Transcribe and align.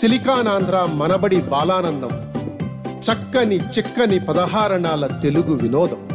సిలికానాంధ్ర 0.00 0.84
మనబడి 0.84 1.42
బాలానందం. 1.42 2.08
చక్కని 2.98 3.56
చిక్కని 3.56 4.18
పదహారణాల 4.18 5.06
తెలుగు 5.06 5.54
వినోదం. 5.54 6.08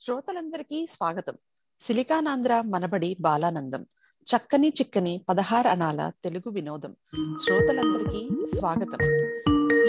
శ్రోతలందరికీ 0.00 0.86
స్వాగతం. 0.86 1.34
సిలికానాంధ్ర 1.80 2.62
మనబడి 2.66 3.16
బాలానందం. 3.20 3.86
చక్కని 4.22 4.68
చిక్కని 4.68 5.24
పదహారు 5.28 5.68
అణాల 5.68 6.12
తెలుగు 6.24 6.50
వినోదం. 6.50 6.96
శ్రోతలందరికీ 7.40 8.28
స్వాగతం. 8.56 9.06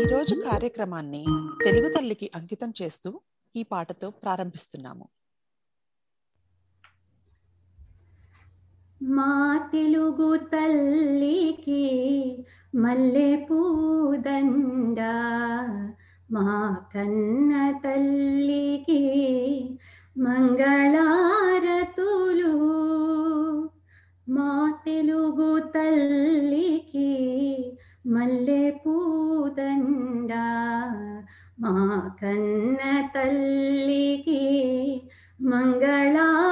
ఈ 0.02 0.04
రోజు 0.08 0.36
కార్యక్రమాన్ని 0.36 1.26
తెలుగు 1.66 1.94
తల్లికి 1.94 2.32
అంకితం 2.36 2.74
చేస్తూ 2.82 3.20
ఈ 3.56 3.64
పాటతో 3.64 4.10
ప్రారంభిస్తున్నాము. 4.10 5.10
మా 9.02 9.32
తెలుగు 9.72 10.38
తల్లికి 10.52 11.86
మల్లె 12.74 13.36
పూదండ 13.36 15.00
మా 16.30 16.46
కన్న 16.94 17.52
తల్లికి 17.84 19.02
మంగళారతులు. 20.18 21.44
మా 24.28 24.72
తెలుగు 24.86 25.60
తల్లికి 25.60 27.12
మల్లె 28.06 28.72
పూదండ 28.72 30.32
మా 31.60 31.76
కన్న 32.22 32.80
తల్లికి 33.14 34.44
మంగళారతులు. 35.40 36.46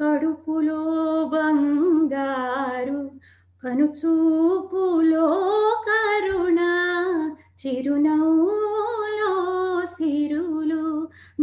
కడుపులో 0.00 0.80
బంగారు 1.32 3.00
కనుచూపులో 3.62 5.26
కరుణ 5.86 6.60
చిరునవ్వులో 7.60 9.32
సిరులు 9.94 10.82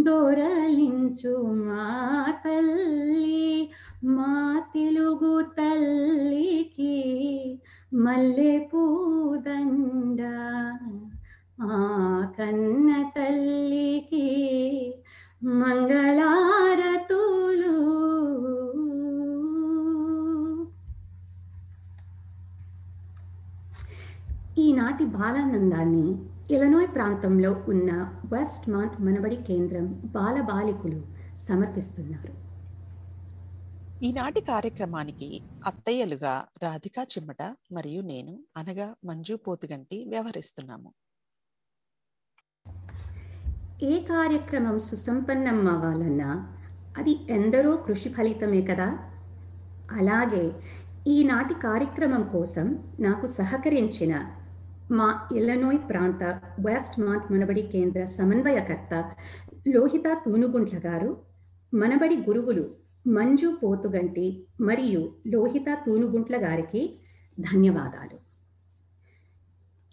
దొరలించు 0.05 1.33
మా 1.59 1.85
తల్లి 2.43 3.47
మా 4.09 4.33
తెలుగు 4.73 5.35
తల్లికి 5.57 6.97
మల్లె 7.97 8.53
పూదండ 8.69 10.21
ఆ 11.69 11.79
కన్న 12.37 12.89
తల్లికి 13.15 14.27
మంగళా 15.55 16.31
ఈనాటి 24.91 25.05
బాలానందాన్ని 25.05 26.07
ఇలనోయ్ 26.53 26.87
ప్రాంతంలో 26.87 27.51
ఉన్న 27.67 27.91
వెస్ట్ 28.25 28.65
మౌంట్ 28.69 28.95
మనబడి 29.01 29.35
కేంద్రం 29.35 29.85
బాలబాలికులు 30.05 30.97
సమర్పిస్తున్నారు. 31.35 32.33
ఈనాటి 34.03 34.41
కార్యక్రమానికి 34.41 35.29
అత్తయ్యలుగా 35.67 36.33
రాధికా 36.63 37.03
చిమ్మట 37.03 37.43
మరియు 37.71 38.01
నేను 38.01 38.33
అనగా 38.57 38.95
మంజు 39.05 39.35
పోతుగంటి 39.35 39.99
వ్యవహరిస్తున్నాము. 40.09 40.91
ఏ 43.83 44.03
కార్యక్రమం 44.03 44.79
సుసంపన్నం 44.79 45.61
అవ్వాలన్నా 45.67 46.33
అది 46.97 47.15
ఎందరో 47.29 47.75
కృషి 47.77 48.09
ఫలితమే 48.09 48.61
కదా. 48.61 48.89
అలాగే 49.91 50.45
ఈనాటి 51.07 51.53
కార్యక్రమం 51.53 52.29
కోసం 52.33 52.67
నాకు 52.99 53.25
సహకరించిన 53.39 54.13
మా 54.97 55.07
ఇల్లనోయ్ 55.35 55.79
ప్రాంత 55.89 56.23
వెస్ట్ 56.59 56.99
మాంట్ 56.99 57.27
మనబడి 57.31 57.61
కేంద్ర 57.61 58.05
సమన్వయకర్త 58.05 58.93
లోహిత 59.67 60.07
తూనుగుంట్ల 60.25 60.77
గారు 60.77 61.11
మనబడి 61.73 62.15
గురువులు 62.15 62.63
మంజు 63.05 63.49
పోతుగంటి 63.61 64.25
మరియు 64.59 65.01
లోహిత 65.27 65.65
తూనుగుంట్ల 65.85 66.37
గారికి 66.37 66.81
ధన్యవాదాలు. 67.37 68.17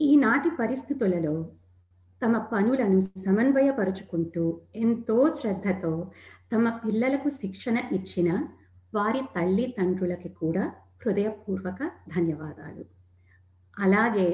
ఈనాటి 0.01 0.51
పరిస్థితులలో 0.63 1.37
తమ 2.23 2.39
పనులను 2.53 3.01
సమన్వయపరుచుకుంటూ 3.01 4.45
ఎంతో 4.75 5.19
శ్రద్ధతో 5.41 6.13
తమ 6.53 6.69
పిల్లలకు 6.85 7.29
శిక్షణ 7.29 7.79
ఇచ్చిన 7.93 8.31
వారి 8.95 9.23
తల్లిదండ్రులకి 9.37 10.29
కూడా 10.29 10.65
హృదయపూర్వక 11.03 11.81
ధన్యవాదాలు. 12.17 12.85
అలాగే 13.77 14.29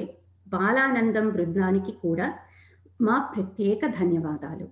బాలానందం 0.47 1.29
బృందానికి 1.29 1.91
కూడా 1.91 2.39
మా 3.01 3.31
ప్రత్యేక 3.35 3.85
ధన్యవాదాలు. 3.85 4.71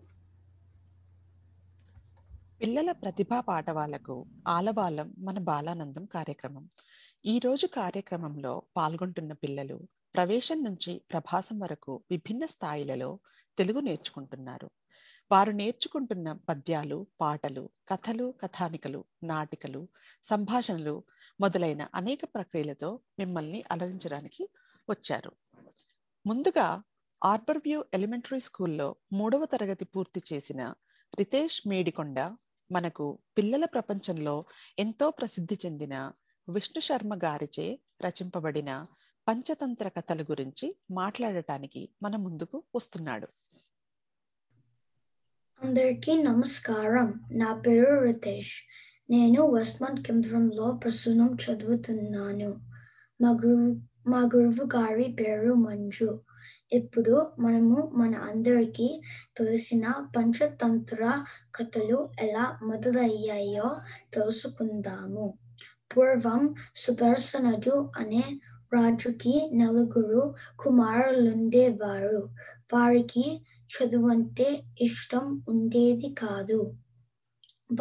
పిల్లల 2.62 2.92
ప్రతిభా 2.92 3.40
పాఠవాలకు 3.40 4.26
ఆలవాలం 4.48 5.16
మన 5.18 5.40
బాలానందం 5.40 6.06
కార్యక్రమం. 6.06 6.70
ఈ 7.26 7.40
రోజు 7.40 7.68
కార్యక్రమంలో 7.68 8.64
పాల్గొంటున్న 8.78 9.34
పిల్లలు 9.34 9.88
ప్రవేశం 10.16 10.64
నుంచి 10.64 11.02
ప్రభాసం 11.12 11.60
వరకు 11.60 12.04
విభిన్న 12.12 12.46
స్థాయిలలో 12.46 13.20
తెలుగు 13.58 13.80
నేర్చుకుంటున్నారు. 13.80 14.70
వారు 15.32 15.52
నేర్చుకుంటున్న 15.52 16.32
పద్యాలు 16.50 17.08
పాటలు 17.22 17.70
కథలు 17.88 18.34
కథానికలు 18.42 19.06
నాటికలు 19.24 19.88
సంభాషణలు 20.24 21.04
మొదలైన 21.42 21.88
అనేక 21.96 22.20
ప్రక్రియలతో 22.26 23.00
మిమ్మల్ని 23.20 23.64
అలరించడానికి 23.72 24.50
వచ్చారు. 24.90 25.32
ముందుగా 26.26 26.84
ఆర్బర్ 27.26 27.58
వ్యూ 27.58 27.86
ఎలిమెంటరీ 27.94 28.40
స్కూల్లో 28.40 28.96
మూడవ 29.14 29.46
తరగతి 29.46 29.86
పూర్తి 29.86 30.22
చేసిన 30.34 30.74
రితేష్ 31.20 31.68
మేడికొండ 31.68 32.20
మనకు 32.72 33.20
పిల్లల 33.38 33.66
ప్రపంచంలో 33.66 34.46
ఎంతో 34.80 35.12
ప్రసిద్ధి 35.12 35.58
చెందిన 35.66 36.12
విష్ణు 36.50 36.82
శర్మ 36.82 37.16
గారిచే 37.16 37.80
రచింపబడిన 38.02 38.86
పంచతంత్ర 39.28 39.88
కథల 39.88 40.22
గురించి 40.22 40.76
మాట్లాడటానికి 40.92 41.90
మన 42.04 42.16
ముందుకు 42.16 42.64
వస్తున్నాడు. 42.76 43.28
అందరికీ 45.64 46.24
నమస్కారం. 46.24 47.24
నా 47.32 47.56
పేరు 47.56 48.00
రితేష్. 48.00 48.62
నేను 49.10 49.54
వెస్ట్మంట్ 49.54 50.08
కేంద్రంలో 50.08 50.72
ప్రస్తుతం 50.72 51.38
చదువుతున్నాను. 51.52 52.70
మా 53.22 53.30
గురువు 53.30 53.93
మా 54.08 54.20
గురువు 54.36 54.66
గారి 54.66 55.18
పేరు 55.20 55.54
మంజు. 55.54 56.20
ఇప్పుడు 56.74 57.32
మనము 57.40 57.92
మన 57.96 58.16
అందరికీ 58.16 59.02
తెలిసిన 59.38 59.94
పంచతంత్ర 60.18 61.26
కథలు 61.56 62.10
ఎలా 62.20 62.60
మొదలయ్యాయో 62.64 63.76
తెలుసుకుందాము. 64.14 65.34
పూర్వం 65.98 66.54
సుదర్శనుడు 66.76 67.92
అనే 67.98 68.24
రాజుకి 68.74 69.50
నలుగురు 69.54 70.36
కుమారులుండేవారు. 70.60 72.30
వారికి 72.74 73.46
చదువంటే 73.70 74.64
ఇష్టం 74.82 75.44
ఉండేది 75.50 76.16
కాదు. 76.20 76.74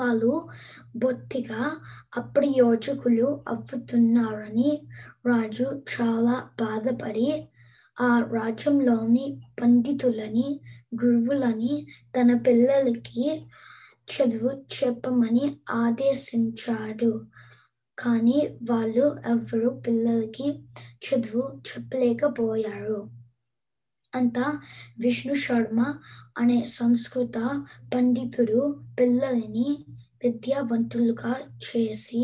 వాళ్ళు 0.00 0.48
బొత్తిగా 0.96 1.76
అప్రయోజకులు 2.16 3.44
అవ్వుతున్నారని 3.48 4.82
రాజు 5.24 5.66
చాలా 5.92 6.36
బాధపడి 6.60 7.48
ఆ 8.00 8.10
రాజ్యంలోని 8.32 9.26
పండితులని 9.62 10.60
గురువులని 10.94 11.86
తన 12.16 12.34
పిల్లలకి 12.46 13.26
చదువు 14.08 14.52
చెప్పమని 14.76 15.44
ఆదేశించాడు. 15.70 17.12
కానీ 17.98 18.38
వాళ్ళు 18.70 19.16
ఎవరు 19.26 19.70
పిల్లలకి 19.86 20.48
చదువు 21.04 21.42
చెప్పలేకపోయారు. 21.68 23.00
అంతా 24.14 24.46
విష్ణు 24.98 25.34
శర్మ 25.34 25.80
అనే 26.38 26.58
సంస్కృత 26.66 27.38
పండితుడు 27.94 28.60
పిల్లలని 29.00 29.68
విద్యావంతులుగా 30.25 31.32
చేసి 31.64 32.22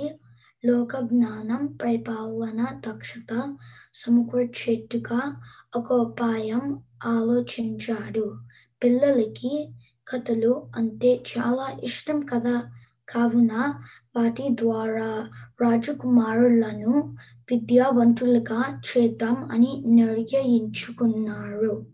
లోక 0.65 1.01
జ్ఞానం 1.01 1.67
పరిపాలన 1.67 2.83
దక్షత 2.89 3.57
సమకూర్చేట్టుగా 3.95 5.43
ఒక 5.77 5.93
ఉపాయం 5.93 6.83
ఆలోచించాడు. 7.07 8.39
పిల్లలకి 8.85 9.75
కథలు 10.09 10.71
అంటే 10.77 11.25
చాలా 11.39 11.79
ఇష్టం 11.85 12.27
కదా? 12.27 12.73
కావున 13.09 13.83
వాటి 14.17 14.47
ద్వారా 14.51 15.31
రాజకుమారులను 15.61 17.17
విద్యావంతులుగా 17.51 18.83
చేద్దాం 18.89 19.45
అని 19.45 19.83
నిర్ణయించుకున్నారు. 19.87 21.87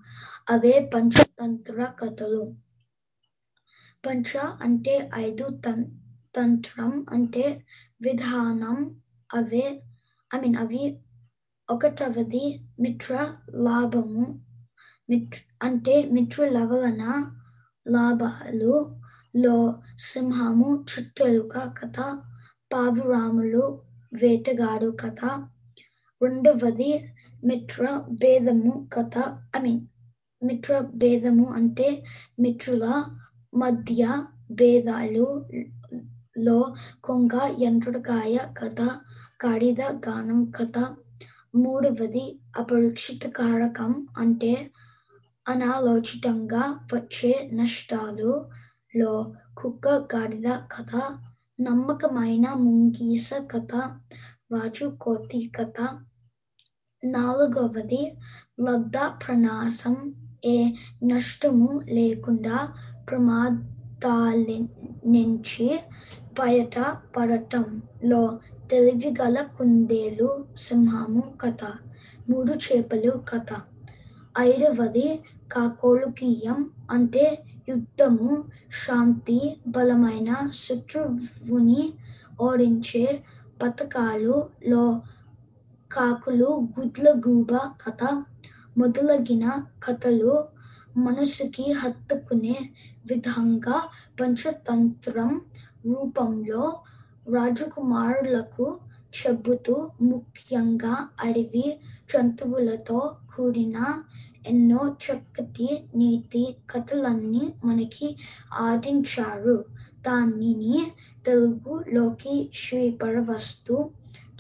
అవే 0.50 0.90
పంచతంత్ర 0.94 1.84
కథలు. 1.84 2.55
పంచ 4.06 4.38
అంటే 4.62 5.10
ఐదు 5.14 5.49
తం 5.49 6.03
తంత్రం 6.36 7.06
అంటే 7.12 7.44
విధానం 8.00 8.78
అవే 9.31 9.64
ఐ 10.31 10.38
మీన్ 10.40 10.56
అవి 10.56 10.82
ఒకటవది 11.69 12.44
మిత్ర 12.81 13.12
లాభము. 13.66 14.25
మిత్ర 15.08 15.38
అంటే 15.62 15.94
మిత్రుల 16.12 16.58
వలన 16.64 17.02
లాభాలు 17.86 18.75
లో 19.36 19.56
సింహము 19.98 20.84
చుట్టెలుక 20.90 21.54
కథ 21.78 21.98
పావురాములు 22.72 23.64
వేటగాడు 24.12 24.96
కథ. 25.02 25.20
రెండవది 26.20 26.90
మిత్ర 27.44 27.81
భేదము 28.20 28.88
కథ. 28.93 29.17
ఐ 29.56 29.60
మీన్ 29.62 29.82
మిత్ర 30.43 30.79
భేదము 30.94 31.46
అంటే 31.53 31.88
మిత్రుల 32.41 32.84
మధ్య 33.55 34.03
భేదాలు 34.50 35.26
లో 36.36 36.58
కొంగ 37.05 37.34
యంత్రకాయ 37.62 38.38
కథ 38.58 38.81
కాడిద 39.41 39.81
గానం 40.06 40.44
కథ 40.50 40.76
మూడవది 41.55 42.24
అపరీక్షిత 42.56 43.26
కారకం 43.29 43.93
అంటే 44.19 44.53
అనాలోచితంగా 45.46 46.62
వచ్చే 46.94 47.32
నష్టాలు 47.53 48.32
లో 48.94 49.12
కుక్క 49.56 49.88
గాడిద 50.14 50.48
కథ 50.72 50.93
నమ్మకమైన 51.60 52.48
ముంగీస 52.56 53.32
కథ 53.53 53.72
రాజు 54.53 54.93
కోతి 55.00 55.53
కథ. 55.56 55.79
నాలుగవది 57.03 58.03
లబ్ధ 58.60 58.96
ప్రణాసం 59.22 59.96
ఏ 60.44 60.56
నష్టము 61.05 61.81
లేకుండా 61.88 62.58
ప్రమాదాలే 63.10 64.58
నుంచి 65.06 65.67
బయట 66.39 66.79
పడటంలో 67.17 68.23
తెలివిగల 68.70 69.43
కుందేలు 69.58 70.29
సింహము 70.56 71.32
కథ 71.43 71.63
మూడు 72.29 72.53
చేపలు 72.55 73.13
కథ. 73.29 73.51
ఐదవది 74.39 75.08
కాకోలుకీయం 75.53 76.61
అంటే 76.91 77.25
యుద్ధము 77.69 78.31
శాంతి 78.84 79.56
బలమైన 79.69 80.31
శత్రువుని 80.55 81.82
ఓడించే 82.41 83.23
పథకాలులో 83.63 85.03
కాకులు 85.91 86.69
గుడ్లగూబ 86.79 87.53
కథ 87.82 88.03
మొదలగిన 88.77 89.44
కథలు 89.84 90.32
మనసుకి 90.96 91.72
హత్తుకునే 91.72 92.56
విధంగా 93.06 93.79
పంచతంత్రం 94.20 95.41
రూపంలో 95.86 96.65
రాజకుమారులకు 97.34 98.67
చెబుతూ 99.15 99.91
ముఖ్యంగా 100.03 100.94
అడవి 101.24 101.67
జంతువులతో 102.15 103.17
కూడిన 103.36 103.79
ఎన్నో 104.46 104.96
చక్కటి 105.05 105.69
నీతి 105.96 106.56
కథలన్నీ 106.70 107.53
మనకి 107.65 108.17
ఆడించారు. 108.60 109.65
దానిని 110.06 110.93
తెలుగులోకి 111.27 112.51
శ్రీపరవస్తు 112.55 113.91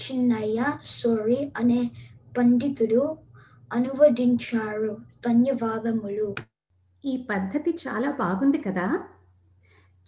చిన్నయ్య 0.02 0.60
సోరి 0.84 1.52
అనే 1.56 1.90
పండితుడు 2.38 3.16
అనువదించారు. 3.72 5.13
ధన్యవాదములు. 5.26 6.34
ఈ 7.04 7.26
పద్ధతి 7.30 7.70
చాలా 7.70 8.10
బాగుంది 8.10 8.58
కదా? 8.58 9.04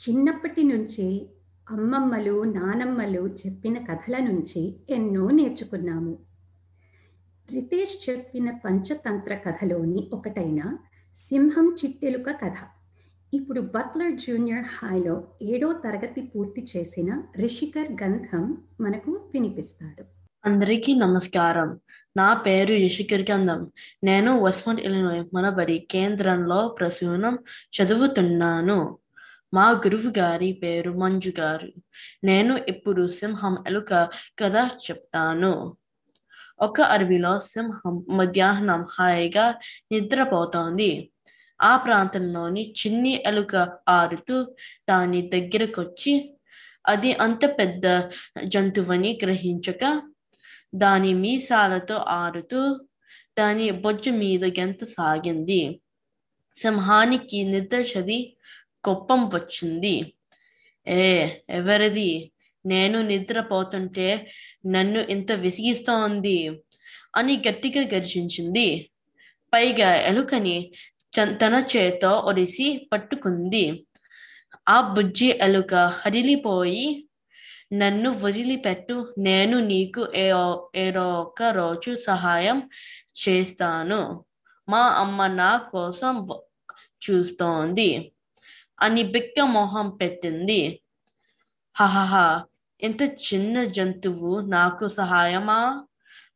చిన్నప్పటి 0.08 0.64
నుంచి 0.64 1.30
అమ్మమ్మలు 1.70 2.44
నానమ్మలు 2.44 3.20
చెప్పిన 3.20 3.84
కథల 3.84 4.18
నుంచి 4.18 4.76
ఎన్నో 4.90 5.30
నేర్చుకున్నాము. 5.30 6.18
రితేష్ 7.52 8.10
చెప్పిన 8.10 8.50
పంచతంత్ర 8.50 9.34
కథలోని 9.34 10.10
ఒకటైన 10.12 10.78
సింహం 11.16 11.76
చిట్టెలుక 11.84 12.30
కథ. 12.30 12.54
ఇప్పుడు 13.34 13.60
బట్లర్ 13.60 14.12
జూనియర్ 14.12 14.64
హైలో 14.64 15.24
ఏడో 15.42 15.72
తరగతి 15.72 16.22
పూర్తి 16.22 16.66
చేసిన 16.76 17.22
రిషికర్ 17.36 17.92
గంధం 18.02 18.58
మనకు 18.80 19.10
వినిపిస్తాడు. 19.32 20.04
అందరికీ 20.44 20.94
నమస్కారం. 20.94 21.80
నా 22.16 22.34
పేరు 22.34 22.74
యశికర్ 22.74 23.24
గంధం 23.30 23.60
నేను 24.04 24.30
వెస్ట్మంట్ 24.44 24.80
ఇలినోయ్ 24.80 25.24
మనబడి 25.34 25.76
కేంద్రంలో 25.90 26.68
ప్రసూనం 26.68 27.34
చదువుతున్నాను. 27.76 28.98
మా 29.54 29.66
గురువు 29.70 30.10
గారి 30.18 30.52
పేరు 30.52 30.90
మంజు 30.90 31.32
గారు 31.40 31.68
నేను 32.24 32.54
ఇప్పుడు 32.68 33.02
సింహం 33.08 33.64
ఎలుక 33.66 33.92
కథ 34.38 34.56
చెప్తాను. 34.84 35.52
ఒక 36.60 36.80
అరవిలో 36.80 37.38
సింహం 37.38 37.94
మధ్యాహ్నం 38.10 38.82
హాయిగా 38.92 39.46
నిద్రపోతోంది. 39.92 40.90
ఆ 41.60 41.76
ప్రాంతంలోని 41.76 42.74
చిన్ని 42.80 43.22
ఎలుక 43.26 43.56
ఆరుతూ 43.88 44.36
దాని 44.88 45.20
దగ్గరకొచ్చి 45.28 46.14
అది 46.86 47.12
అంత 47.12 47.44
పెద్ద 47.58 47.86
జంతువని 48.44 49.18
గ్రహించక 49.22 49.84
దాని 50.76 51.14
మీసాలతో 51.14 51.96
ఆరుతూ 51.96 52.60
దాని 53.38 53.70
బొజ్జు 53.70 54.10
మీద 54.10 54.44
గెంత 54.44 54.84
సాగింది. 54.84 55.80
సింహానికి 56.56 57.44
నిద్ర 57.44 57.80
చది 57.82 58.36
కోపం 58.84 59.26
వచ్చింది. 59.28 60.14
ఏ 60.86 61.28
ఎవరిది? 61.50 62.10
నేను 62.66 63.02
నిద్రపోతుంటే 63.02 64.30
నన్ను 64.66 65.00
ఇంత 65.00 65.32
విసిగిస్తోంది 65.32 66.38
అని 67.16 67.42
గట్టిగా 67.48 67.82
గర్జించింది. 67.94 68.90
పైగా 69.52 69.94
ఎలుకని 69.94 70.56
తన 71.42 71.64
చేతో 71.76 72.10
ఒడిసి 72.30 72.88
పట్టుకుంది. 72.92 73.64
ఆ 74.68 74.76
బుజ్జి 74.94 75.28
ఎలుక 75.40 75.74
హరిలిపోయి 75.74 77.05
నన్ను 77.72 78.10
వదిలిపెట్టు. 78.10 79.14
నేను 79.18 79.60
నీకు 79.60 80.12
ఏ 80.14 80.32
ఏదో 80.76 81.20
ఒక 81.20 81.42
రోజు 81.42 81.96
సహాయం 81.96 82.62
చేస్తాను. 83.28 84.24
మా 84.68 84.78
అమ్మ 84.78 85.26
నా 85.26 85.56
కోసం 85.56 86.28
చూస్తోంది. 87.04 88.12
అని 88.80 89.02
బిక్క 89.02 89.40
మొహం 89.40 89.90
పెట్టింది. 89.90 90.80
హహా 91.76 92.44
ఇంత 92.82 93.02
చిన్న 93.02 93.64
జంతువు 93.64 94.40
నాకు 94.40 94.88
సహాయమా? 94.88 95.84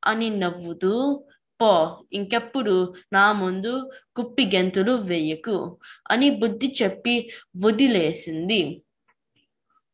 అని 0.04 0.30
నవ్వుతూ 0.30 1.24
పో 1.60 2.04
ఇంకెప్పుడు 2.12 2.94
నా 3.12 3.32
ముందు 3.32 3.90
కుప్పి 4.16 4.46
గెంతులు 4.46 4.92
వేయకు 4.92 5.78
అని 6.10 6.30
బుద్ధి 6.30 6.74
చెప్పి 6.82 7.30
వదిలేసింది. 7.56 8.82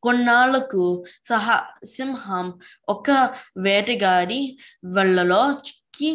కొన్నాళ్ళకు 0.07 0.87
సహా 1.25 1.57
సింహం 1.97 2.47
ఒక 2.89 3.11
వేటగాడి 3.59 4.41
వెళ్ళలో 4.97 5.43
చిక్కి 5.67 6.11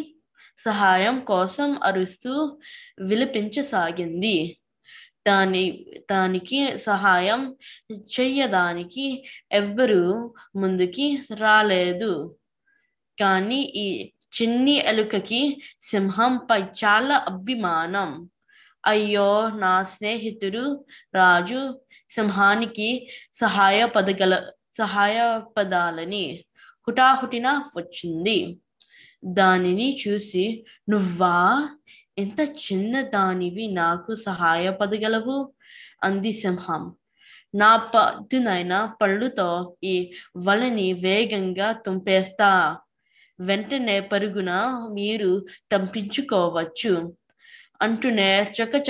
సహాయం 0.58 1.16
కోసం 1.24 1.68
అరుస్తూ 1.82 2.32
విలిపించసాగింది. 3.00 4.36
దాని 5.28 5.64
దానికి 6.10 6.58
సహాయం 6.78 7.40
చెయ్యడానికి 7.92 9.06
ఎవ్వరూ 9.52 10.04
ముందుకి 10.56 11.06
రాలేదు. 11.38 12.12
కానీ 13.18 13.60
ఈ 13.84 13.88
చిన్ని 14.36 14.74
ఎలుకకి 14.90 15.40
సింహంపై 15.82 16.60
చాలా 16.82 17.16
అభిమానం. 17.28 18.10
అయ్యో 18.86 19.30
నా 19.62 19.74
స్నేహితుడు 19.84 20.64
రాజు 21.14 21.60
సింహానికి 22.14 23.08
సహాయపదగల 23.32 24.50
సహాయపదాలని 24.72 26.44
హుటాహుటిన 26.88 27.62
వచ్చింది. 27.76 28.58
దానిని 29.24 29.98
చూసి 30.08 30.64
నువ్వా? 30.90 31.68
ఎంత 32.18 32.40
చిన్న 32.40 33.00
దానివి 33.00 33.66
నాకు 33.66 34.14
సహాయపడగలవు? 34.14 35.52
అంది 36.02 36.32
సింహం. 36.32 36.94
నా 37.54 37.76
పద్దునైన 37.76 38.94
పళ్ళుతో 39.02 39.76
ఈ 39.84 40.12
వలని 40.36 40.92
వేగంగా 40.92 41.72
తుంపేస్తా. 41.72 42.76
వెంటనే 43.40 44.00
పరుగున 44.00 44.52
మీరు 44.92 45.46
తంపించుకోవచ్చు. 45.72 47.16
అంటూనే 47.82 48.54
చక 48.62 48.84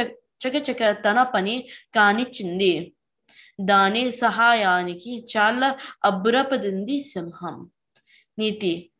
చకచక 0.49 0.91
తన 0.91 1.23
పని 1.23 1.69
కానిచ్చింది. 1.95 2.93
దాని 3.64 4.12
సహాయానికి 4.12 5.26
చాలా 5.37 5.78
అబ్బురపడింది 6.04 7.02
సింహం. 7.02 7.71
నీతి 8.38 8.90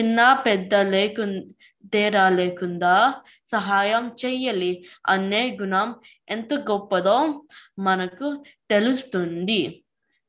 చిన్న 0.00 0.42
పెద్ద 0.46 0.74
లేకు 0.74 1.52
తేడా 1.88 2.28
లేకుండా 2.28 3.22
సహాయం 3.52 4.16
చెయ్యాలి 4.24 4.84
అనే 5.06 5.56
గుణం 5.60 5.94
ఎంత 6.28 6.54
గొప్పదో 6.54 7.44
మనకు 7.78 8.44
తెలుస్తుంది. 8.70 9.84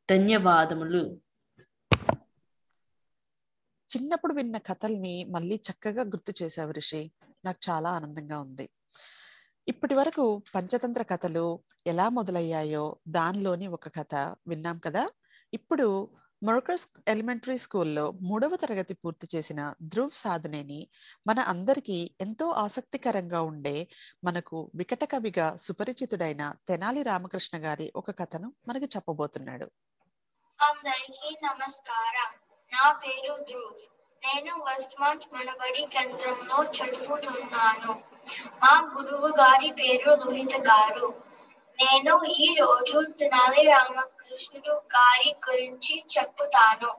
ధన్యవాదములు. 0.10 1.20
చిన్నప్పుడు 3.94 4.34
విన్న 4.34 4.58
కథల్ని 4.58 5.24
మళ్ళీ 5.24 5.56
చక్కగా 5.56 6.04
గుర్తు 6.04 6.44
చేశావు 6.44 6.72
రిషి. 6.72 7.12
నాకు 7.46 7.58
చాలా 7.70 7.90
ఆనందంగా 7.90 8.40
ఉంది. 8.40 8.70
ఇప్పటి 9.68 9.94
వరకు 9.94 10.44
పంచతంత్ర 10.56 11.02
కథలు 11.02 11.64
ఎలా 11.88 12.10
మొదలయ్యాయో 12.10 12.98
దానిలోని 13.08 13.68
ఒక 13.68 13.88
కథ 13.88 14.16
విన్నాం 14.48 14.78
కదా. 14.80 15.10
ఇప్పుడు 15.54 16.10
మొరకస్ 16.44 16.88
ఎలిమెంటరీ 17.08 17.58
స్కూల్లో 17.58 18.12
మూడవ 18.22 18.56
తరగతి 18.56 18.94
పూర్తి 18.94 19.28
చేసిన 19.36 19.74
ధ్రువ్ 19.82 20.12
సాధనేని 20.12 20.88
మన 21.28 21.40
అందరికీ 21.40 22.16
ఎంతో 22.22 22.50
ఆసక్తికరంగా 22.50 23.42
ఉండే 23.42 23.88
మనకు 24.24 24.72
వికట 24.76 25.04
కవిగా 25.04 25.58
సుపరిచితుడైన 25.58 26.54
తెనాలి 26.68 27.04
రామకృష్ణ 27.04 27.58
గారి 27.58 27.94
ఒక 27.96 28.20
కథను 28.20 28.54
మనకు 28.68 28.86
చెప్పబోతున్నాడు. 28.86 29.72
అందరికీ 30.62 31.36
నమస్కారం. 31.44 32.30
నా 32.74 32.92
పేరు 32.92 33.44
ధ్రువ్. 33.44 34.03
నేను 34.26 34.54
వెస్ట్మాంట్ 34.68 35.24
మనబడి 35.34 35.82
కేంద్రంలో 35.94 36.58
చదువుతున్నాను. 36.78 37.94
మా 38.64 38.74
గురువు 38.94 39.30
గారి 39.40 39.70
పేరు 39.72 40.12
లోహిత 40.12 40.56
గారు. 40.68 41.08
నేను 41.80 42.14
ఈ 42.24 42.48
రోజు 42.60 42.98
తెనాలి 43.20 43.64
రామకృష్ణుడు 43.64 44.74
గారి 44.96 45.36
గురించి 45.50 45.96
చెప్పుతాను. 46.16 46.92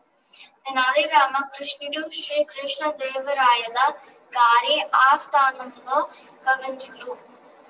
తెనాలి 0.66 1.04
రామకృష్ణుడు 1.14 2.02
శ్రీకృష్ణ 2.20 2.90
దేవరాయల 3.02 3.78
గారి 4.38 4.76
ఆస్థానంలో 4.94 6.08
కవింద్రులు 6.46 7.12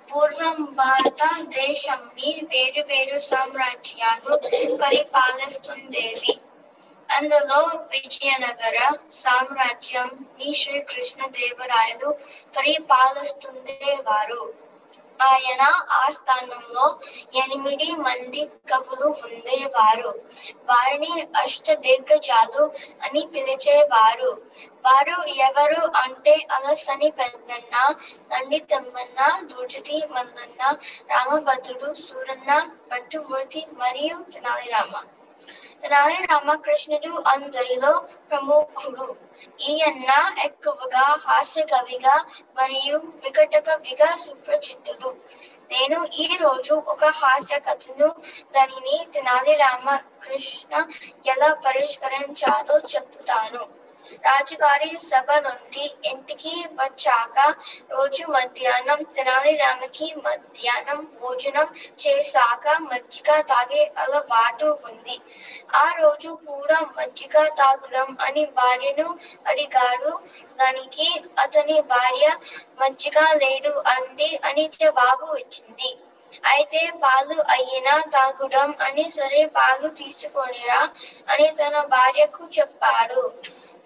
పూర్వం 0.09 0.59
భారతదేశంని 0.75 2.31
వేరు 2.51 2.83
వేరు 2.83 3.19
సామ్రాజ్యాలు 3.31 4.33
పరిపాలిస్తుండేవి. 4.83 6.35
అందులో 7.09 7.59
విజయనగర 7.91 8.79
సామ్రాజ్యం 9.13 10.11
ని 10.39 10.53
శ్రీకృష్ణ 10.53 11.27
దేవరాయలు 11.27 12.11
పరిపాలిస్తుండేవారు. 12.57 14.43
ఆయన 15.23 15.63
ఆస్థానంలో 15.89 16.99
ఎనిమిది 17.35 17.93
మంది 17.97 18.51
కవులు 18.71 19.07
ఉండేవారు. 19.25 20.11
వారిని 20.65 21.27
అష్ట 21.37 21.73
దిగ్గజాలు 21.73 22.63
అని 23.03 23.29
పిలిచేవారు. 23.35 24.31
వారు 24.87 25.17
ఎవరు 25.29 25.91
అంటే 25.97 26.47
అలసని 26.51 27.11
పెద్దన్న 27.11 27.95
తండ్రి 28.33 28.59
తమ్మన్న 28.59 29.41
దుర్జతి 29.43 30.03
మల్లన్న 30.11 30.63
రామభద్రుడు 31.11 31.95
సూరన్న 31.95 32.71
భట్టుమూర్తి 32.91 33.67
మరియు 33.79 34.17
తెనాలి 34.33 34.71
రామ 34.71 34.93
తెనాలి 35.83 36.19
రామకృష్ణుడు 36.31 37.11
అందరిలో 37.33 37.93
ప్రముఖుడు. 38.31 39.07
ఈయన్న 39.69 40.11
ఎక్కువగా 40.45 41.05
హాస్య 41.27 41.63
కవిగా 41.73 42.15
మరియు 42.59 42.99
వికట 43.25 43.55
కవిగా 43.69 44.11
సుప్రసిద్ధుడు 44.25 45.11
నేను 45.73 45.99
ఈ 46.25 46.29
రోజు 46.41 46.75
ఒక 46.93 47.05
హాస్య 47.21 47.59
కథను 47.59 48.09
దానిని 48.57 48.97
తెనాలి 49.15 49.55
రామకృష్ణ 49.65 50.73
ఎలా 51.33 51.51
పరిష్కరించాలో 51.67 52.77
చెప్తాను. 52.93 53.65
రాజుగారి 54.23 54.99
సభ 54.99 55.29
నుండి 55.39 55.85
ఇంటికి 56.05 56.55
వచ్చాక 56.81 57.39
రోజు 57.91 58.25
మధ్యాహ్నం 58.27 59.03
తెనాలి 59.17 59.53
రామకి 59.57 60.15
మధ్యాహ్నం 60.27 61.01
భోజనం 61.21 61.69
చేశాక 62.01 62.67
మజ్జిగ 62.81 63.41
తాగే 63.41 63.93
అలవాటు 63.99 64.79
ఉంది. 64.91 65.17
ఆ 65.75 65.87
రోజు 65.93 66.31
కూడా 66.47 66.81
మజ్జిగ 66.99 67.49
తాగడం 67.49 68.17
అని 68.21 68.45
భార్యను 68.45 69.09
అడిగాడు. 69.47 70.13
దానికి 70.57 71.09
అతని 71.39 71.81
భార్య 71.81 72.27
మజ్జిగ 72.81 73.19
లేడు 73.35 73.83
అండి 73.89 74.41
అని 74.45 74.71
జవాబు 74.81 75.29
ఇచ్చింది. 75.35 75.93
అయితే 76.45 76.91
పాలు 77.03 77.37
అయినా 77.51 78.03
తాగుడం 78.13 78.75
అని 78.81 79.11
సరే 79.11 79.47
పాలు 79.47 79.89
తీసుకొనిరా 79.89 80.81
అని 81.29 81.47
తన 81.51 81.81
భార్యకు 81.81 82.49
చెప్పాడు. 82.59 83.23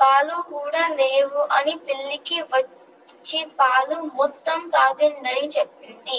పాలు 0.00 0.37
కూడా 0.50 0.83
లేవు 1.00 1.40
అని 1.57 1.75
పిల్లికి 1.87 2.38
వచ్చి 2.52 3.40
పాలు 3.61 3.97
మొత్తం 4.19 4.61
తాగిందని 4.69 5.47
చెప్పింది. 5.57 6.19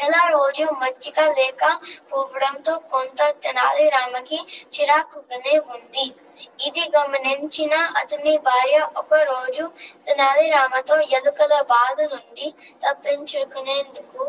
ఇలా 0.00 0.22
రోజు 0.28 0.64
మజ్జిగ 0.80 1.18
లేక 1.38 1.62
పోవడంతో 2.10 2.74
కొంత 2.92 3.20
తెనాలి 3.44 3.84
రామకి 3.88 4.38
చిరాకుగానే 4.74 5.54
ఉంది. 5.74 6.06
ఇది 6.66 6.84
గమనించిన 6.96 7.74
అతని 8.00 8.34
భార్య 8.46 8.78
ఒక 8.96 9.14
రోజు 9.30 9.64
తెనాలి 10.06 10.46
రామతో 10.50 10.96
ఎలుకల 11.18 11.54
బాధ 11.72 11.98
నుండి 12.12 12.46
తప్పించుకునేందుకు 12.82 14.22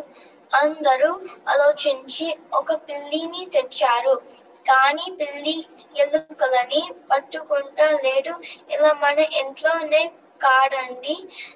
అందరూ 0.51 1.11
ఆలోచించి 1.47 2.27
ఒక 2.53 2.71
పిల్లిని 2.87 3.43
తెచ్చారు. 3.55 4.15
కానీ 4.69 5.05
పిల్లి 5.19 5.55
ఎలుకలని 5.95 6.81
పట్టుకుంటా 7.11 7.87
లేదు 8.05 8.33
ఇలా 8.69 8.91
మన 9.03 9.19
ఇంట్లోనే 9.41 10.03
కాడండి. 10.41 11.15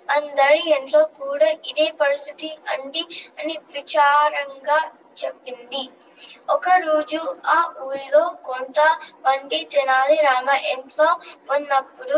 అందరి 0.09 0.61
ఇంట్లో 0.69 1.01
కూడా 1.19 1.49
ఇదే 1.69 1.87
పరిస్థితి 1.99 2.49
అండి 2.67 3.03
అని 3.39 3.55
విచారంగా 3.73 4.79
చెప్పింది. 5.17 5.83
ఒక 6.49 6.69
రోజు 6.79 7.19
ఆ 7.47 7.57
ఊరిలో 7.81 8.23
కొంత 8.43 8.79
మంది 9.25 9.59
తెనాలి 9.73 10.17
రామ 10.21 10.49
ఇంట్లో 10.73 11.09
ఉన్నప్పుడు 11.49 12.17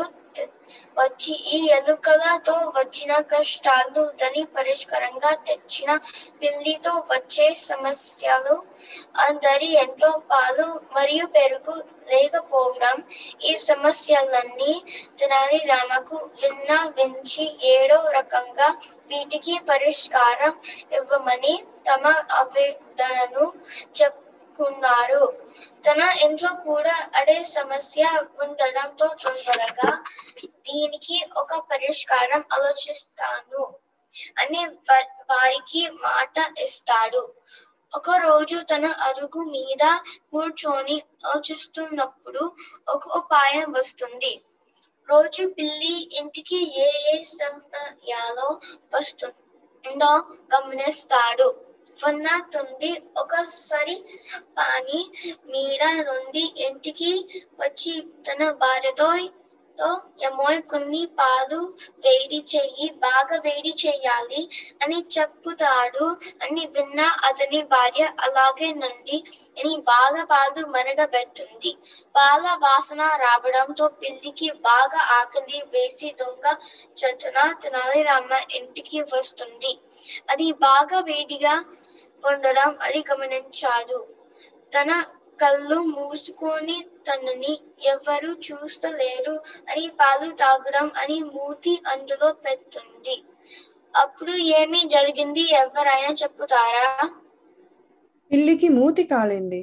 వచ్చి 0.98 1.34
ఈ 1.50 1.58
ఎలుకలతో 1.76 2.56
వచ్చిన 2.76 3.14
కష్టాలు 3.32 4.04
దని 4.20 4.44
పరిష్కారంగా 4.56 5.32
తెచ్చిన 5.48 5.92
పిల్లితో 6.42 6.94
వచ్చే 7.12 7.48
సమస్యలు 7.64 8.56
అందరి 9.24 9.70
ఎంతో 9.84 10.12
పాలు 10.32 10.68
మరియు 10.96 11.26
పెరుగు 11.36 11.76
లేకపోవడం 12.08 12.98
ఈ 13.42 13.54
సమస్యలన్నీ 13.64 14.74
తెనాలి 15.20 15.60
రామకు 15.66 16.18
విన్నవించి 16.42 17.46
ఏడో 17.74 18.00
రకంగా 18.12 18.70
వీటికి 19.12 19.56
పరిష్కారం 19.70 20.54
ఇవ్వమని 21.00 21.56
తమ 21.88 22.04
ఆవేదనను 22.34 23.46
చెప్పుకున్నారు 24.54 25.22
తన 25.86 26.02
ఇంట్లో 26.26 26.52
కూడా 26.66 26.96
అదే 27.20 27.38
సమస్య 27.52 28.04
ఉండడంతో 28.44 29.08
తొందరగా 29.24 29.90
దీనికి 30.68 31.18
ఒక 31.38 31.54
పరిష్కారం 31.72 32.42
ఆలోచిస్తాను 32.54 33.64
అని 34.42 34.62
వారికి 35.32 35.84
మాట 36.06 36.36
ఇస్తాడు. 36.66 37.22
ఒక 37.92 38.10
రోజు 38.20 38.58
తన 38.72 38.86
అరుగు 39.08 39.42
మీద 39.56 39.84
కూర్చొని 40.32 40.98
ఆలోచిస్తున్నప్పుడు 41.26 42.44
ఒక 42.88 43.04
ఉపాయం 43.18 43.68
వస్తుంది. 43.74 44.34
రోజు 45.10 45.44
పిల్లి 45.58 45.96
ఇంటికి 46.20 46.60
ఏ 46.86 46.90
ఏ 47.14 47.18
సమయాలో 47.34 48.50
వస్తుందో 48.94 50.14
గమనిస్తాడు. 50.54 51.50
ఉన్నట్టుండి 52.02 52.92
ఒకసారి 53.18 53.96
పాని 54.58 55.02
మీద 55.46 55.84
నుండి 56.02 56.44
ఇంటికి 56.66 57.12
వచ్చి 57.60 57.94
తన 58.28 58.52
భార్యతో 58.58 59.10
తో 59.78 59.88
ఎమోయ్ 60.28 60.60
కొన్ని 60.72 61.04
పాలు 61.18 61.60
వేడి 62.04 62.40
చెయ్యి 62.52 62.88
బాగా 63.04 63.38
వేడి 63.46 63.72
చేయాలి 63.82 64.42
అని 64.84 65.00
చెప్పుతాడు 65.16 66.06
అని 66.44 66.64
విన్న 66.76 67.00
అతని 67.30 67.62
భార్య 67.72 68.04
అలాగే 68.26 68.70
నుండి 68.82 69.18
అని 69.58 69.74
బాగా 69.90 70.24
పాలు 70.26 70.62
మరగబెట్టింది. 70.76 71.72
పాల 72.16 72.46
వాసన 72.64 73.02
రావడంతో 73.24 73.88
పిల్లికి 74.02 74.50
బాగా 74.64 75.02
ఆకలి 75.18 75.60
వేసి 75.74 76.10
దొంగ 76.20 76.46
చతున 76.98 77.38
తెనాలి 77.62 78.02
రామ 78.04 78.30
ఇంటికి 78.58 79.00
వస్తుంది. 79.14 79.74
అది 80.30 80.48
బాగా 80.62 81.00
వేడిగా 81.10 81.56
ఉండడం 82.24 82.72
అని 82.86 83.02
గమనించాడు. 83.10 84.00
తన 84.74 84.92
కళ్ళు 85.40 85.78
మూసుకొని 85.90 86.78
తనని 87.08 87.54
ఎవరు 87.86 88.32
చూస్తలేరు 88.48 89.36
అని 89.70 89.88
పాలు 90.00 90.32
తాగడం 90.34 90.92
అని 90.96 91.20
మూతి 91.34 91.74
అందులో 91.86 92.30
పెట్టుంది. 92.44 93.16
అప్పుడు 93.94 94.36
ఏమి 94.60 94.82
జరిగింది? 94.90 95.44
ఎవరైనా 95.56 96.14
చెప్పుతారా? 96.14 96.88
పిల్లికి 98.32 98.70
మూతి 98.70 99.04
కాలింది. 99.04 99.62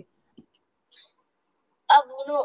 అవును. 1.89 2.41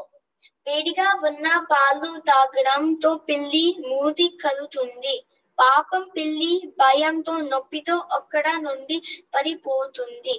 వేడిగా 0.68 1.08
ఉన్న 1.28 1.48
పాలు 1.72 2.10
తాగడంతో 2.28 3.12
పిల్లి 3.28 3.66
మూతి 3.90 4.28
కలుతుంది 4.44 5.16
పాపం 5.58 6.04
పిల్లి 6.16 6.54
భయంతో 6.80 7.34
నొప్పితో 7.52 7.96
అక్కడ 8.12 8.48
నుండి 8.58 8.98
పడిపోతుంది. 9.34 10.36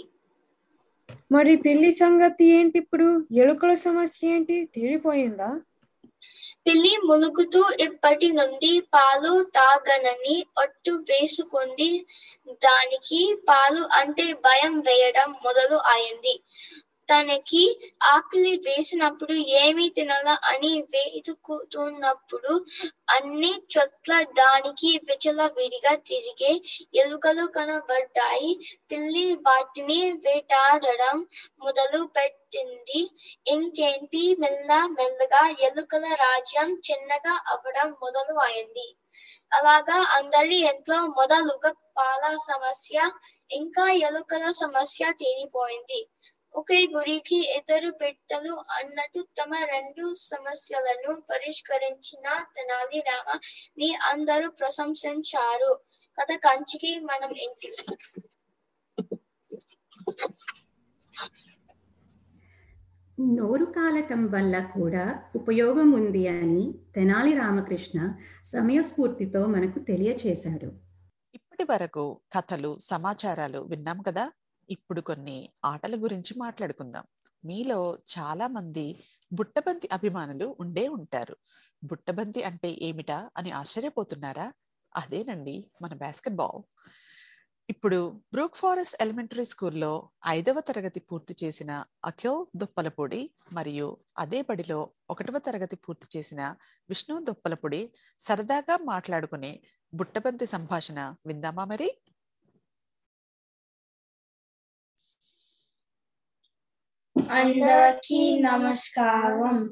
మరి 1.31 1.53
పిల్లి 1.65 1.91
సంగతి 1.99 2.47
ఏంటి 2.55 2.79
ఇప్పుడు? 2.83 3.09
ఎలుకల 3.41 3.73
సమస్య 3.83 4.33
ఏంటి? 4.33 4.57
తీరిపోయిందా 4.75 5.51
పిల్లి 6.67 6.93
ములుగుతూ 7.05 7.61
ఇప్పటి 7.85 8.29
నుండి 8.33 8.71
పాలు 8.93 9.33
తాగనని 9.55 10.35
ఒట్టు 10.63 10.93
వేసుకుంది 11.09 11.91
దానికి 12.65 13.21
పాలు 13.49 13.83
అంటే 14.01 14.27
భయం 14.45 14.75
వేయడం 14.81 15.31
మొదలు 15.45 15.79
అయింది. 15.93 16.35
తనకి 17.09 17.63
ఆకలి 18.07 18.53
వేసినప్పుడు 18.59 19.35
ఏమి 19.61 19.89
తినాలా 19.89 20.35
అని 20.45 20.73
వెతుకుతున్నప్పుడు 20.93 22.53
అన్ని 23.09 23.53
చోట్ల 23.73 24.13
దానికి 24.39 24.91
విచలవిడిగా 25.05 25.93
తిరిగే 26.09 26.53
ఎలుకలు 26.95 27.47
కనబడ్డాయి. 27.57 28.51
పిల్లి 28.91 29.35
వాటిని 29.47 30.01
వేటాడడం 30.25 31.17
మొదలు 31.65 32.01
పెట్టింది. 32.17 33.01
ఇంకేంటి? 33.47 34.37
మెల్ల 34.39 34.71
మెల్లగా 34.99 35.43
ఎలుకల 35.69 36.07
రాజ్యం 36.25 36.71
చిన్నగా 36.87 37.35
అవ్వడం 37.47 37.91
మొదలు 38.03 38.37
అయింది. 38.41 38.89
అలాగా 39.53 39.99
అందరి 40.17 40.57
ఇంట్లో 40.71 40.99
మొదలుగా 41.19 41.71
పాల 41.99 42.25
సమస్య 42.49 42.97
ఇంకా 43.51 43.85
ఎలుకల 44.07 44.45
సమస్య 44.63 45.13
తీరిపోయింది. 45.21 46.01
ఒకే 46.57 46.87
గురికి 46.87 47.39
ఇద్దరు 47.57 47.91
బిడ్డలు 47.91 48.53
అన్నట్టు 48.71 49.27
తమ 49.39 49.55
రెండు 49.65 50.15
సమస్యలను 50.15 51.21
పరిష్కరించిన 51.31 52.27
తెనాలి 52.57 53.01
రామ 53.01 53.29
ని 53.79 53.95
అందరూ 53.95 54.51
ప్రశంసించారు. 54.51 55.71
కథ 56.19 56.37
కంచికి 56.37 57.01
మనం 57.01 57.31
ఇంటికి 57.37 57.85
నోరు 63.19 63.65
కాలటం 63.65 64.27
వల్ల 64.27 64.73
కూడా 64.75 65.05
ఉపయోగం 65.37 65.93
ఉంది 65.93 66.29
అని 66.29 66.65
తెనాలి 66.95 67.35
రామకృష్ణ 67.35 67.99
సమయస్ఫూర్తితో 68.45 69.47
మనకు 69.47 69.79
తెలియచేశాడు. 69.79 70.69
ఇప్పటి 71.35 71.65
వరకు 71.65 72.05
కథలు 72.33 72.79
సమాచారాలు 72.81 73.59
విన్నాం 73.59 74.03
కదా? 74.03 74.25
ఇప్పుడు 74.69 75.01
కొన్ని 75.01 75.39
ఆటల 75.65 75.95
గురించి 75.97 76.33
మాట్లాడుకుందాం. 76.39 77.05
మీలో 77.45 77.79
చాలా 78.09 78.47
మంది 78.49 78.87
బుట్టబంతి 79.33 79.89
అభిమానులు 79.93 80.57
ఉండే 80.61 80.89
ఉంటారు. 80.89 81.37
బుట్టబంతి 81.83 82.43
అంటే 82.43 82.71
ఏమిటా 82.81 83.31
అని 83.37 83.51
ఆశ్చర్యపోతున్నారా? 83.53 84.47
అదేనండి 84.93 85.57
మన 85.83 85.95
బాస్కెట్బాల్ 85.95 86.61
ఇప్పుడు 87.69 87.99
బ్రూక్ 88.33 88.57
ఫారెస్ట్ 88.57 89.03
ఎలిమెంటరీ 89.03 89.45
స్కూల్లో 89.45 89.93
ఐదవ 90.27 90.61
తరగతి 90.61 91.01
పూర్తి 91.01 91.35
చేసిన 91.43 91.71
అఖిల్ 92.05 92.41
దుప్పలపొడి 92.57 93.21
మరియు 93.53 93.89
అదే 94.19 94.43
బడిలో 94.43 94.79
ఒకటవ 95.11 95.39
తరగతి 95.39 95.77
పూర్తి 95.77 96.07
చేసిన 96.17 96.41
విష్ణు 96.89 97.19
దుప్పలపొడి 97.21 97.83
సరదాగా 98.21 98.77
మాట్లాడుకునే 98.85 99.53
బుట్టబంతి 99.93 100.47
సంభాషణ 100.47 100.99
విందామా 101.27 101.65
మరి? 101.65 101.89
Andaraki 107.29 108.41
namaskaram. 108.41 109.71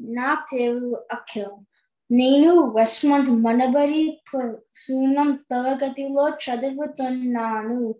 Na 0.00 0.38
pevu 0.50 0.96
akil. 1.10 1.64
Nenu 2.10 2.72
Westmont 2.74 3.26
Manabari 3.26 4.16
Sunam 4.74 5.38
Tavagatilo 5.50 6.36
Chadavatun 6.38 7.28
Nanu. 7.28 7.94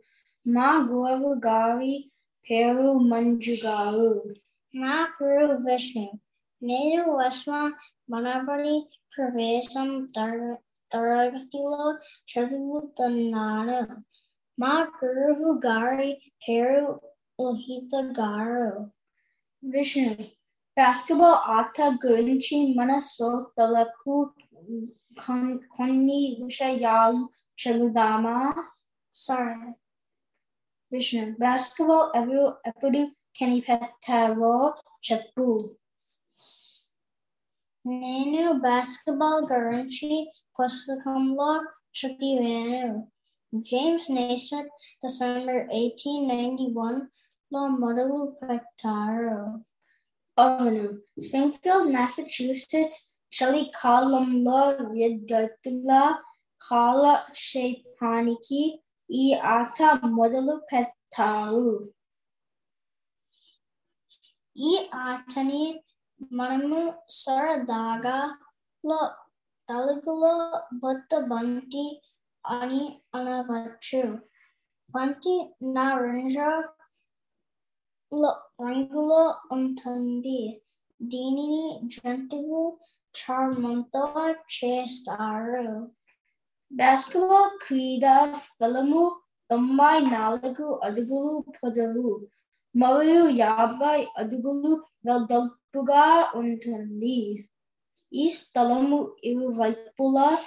Ma 0.44 0.86
Govu 0.86 1.40
Gavi 1.40 2.10
Peru 2.46 2.98
Manjugaru. 2.98 4.34
Ma 4.74 5.06
Peru 5.18 5.58
Vishnu. 5.64 6.08
Nenu 6.62 7.06
Westmont 7.18 7.74
Manabari 8.10 8.82
Pravesam 9.16 10.08
Taragatilo 10.92 11.96
Chadavatun 12.28 13.30
Nanu. 13.30 14.02
Ma 14.58 14.86
Guru 14.98 15.60
Gari 15.60 16.16
Peru 16.44 16.98
Ohita 17.40 18.12
Garu. 18.12 18.90
Vishnu. 19.62 20.16
Basketball 20.76 21.42
Ata 21.46 21.96
Gurinchi 22.02 22.74
Manaso 22.76 23.46
Talaku 23.58 24.30
Konni 25.18 26.40
Vishayal 26.40 27.28
Chaludama. 27.58 28.52
Sorry. 29.12 29.74
Vishnu. 30.92 31.34
Basketball 31.38 32.12
Evu 32.14 32.54
Epudu 32.66 33.10
Kenny 33.34 33.62
Petavo 33.62 34.74
Chapu. 35.02 35.58
నేను 37.84 38.52
basketball 38.62 39.44
గురించి 39.50 40.08
పుస్తకంలో 40.56 41.50
చదివాను 41.98 42.96
James 43.70 44.04
Naismith, 44.16 44.70
December 45.04 45.56
1891, 45.70 47.08
La 47.50 47.68
Modelo 47.68 48.34
Pataro. 48.40 49.62
Oh, 50.36 50.58
Avenue, 50.58 50.98
Springfield, 51.18 51.92
Massachusetts, 51.92 53.16
Chili 53.30 53.70
Kalamla 53.74 54.76
Ridotula, 54.80 56.16
Kala 56.60 57.24
Shapraniki, 57.32 58.78
Iata 59.10 60.00
Modelo 60.02 60.60
Pataro. 60.70 61.86
E 64.56 64.88
Atani 64.92 65.76
Manamu 66.32 66.94
Saradaga 67.08 68.32
La 68.82 69.12
Dalagula 69.70 70.62
Butta 70.82 71.28
Bunti 71.28 72.00
Ani 72.44 73.02
Anavachu. 73.14 74.20
Bunti 74.92 75.50
Narendra 75.62 76.64
రంగులో 78.62 79.34
ఉంటుంది. 79.52 80.60
దీనిని 81.02 81.80
జంతువు 81.84 82.78
చర్మంతో 83.14 84.04
చేస్తారు. 84.50 85.66
Basketball 86.72 87.50
క్రీడా 87.66 88.32
స్థలము 88.32 89.02
తొంభై 89.50 90.00
నాలుగు 90.00 90.66
అడుగులు 90.82 91.44
పొడవు 91.56 92.08
మరియు 92.74 93.28
యాభై 93.28 94.06
అడుగులు 94.16 94.72
వెడల్పుగా 95.06 96.06
ఉంటుంది. 96.34 97.46
ఈ 98.12 98.28
స్థలము 98.28 99.16
ఇరువైపులా 99.24 100.38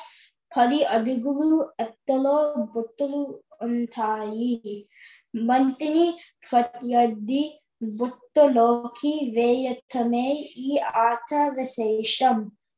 పది 0.57 0.83
అడుగులు 0.83 1.69
ఎత్తులో 1.79 2.53
బుట్టలు 2.75 3.41
ఉంటాయి. 3.61 4.87
బంతిని 5.33 6.05
ప్రత్యర్థి 6.43 7.41
బుట్టలోకి 7.81 9.11
వేయటమే 9.35 10.27
ఈ 10.63 10.71
ఆట 11.01 11.29
విశేషం 11.51 12.37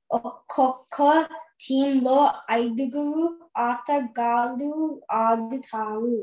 ఒక్కొక్క 0.10 0.98
టీంలో 1.64 2.18
ఐదుగురు 2.52 3.26
ఆటగాళ్ళు 3.62 4.72
ఆడుతారు 5.22 6.18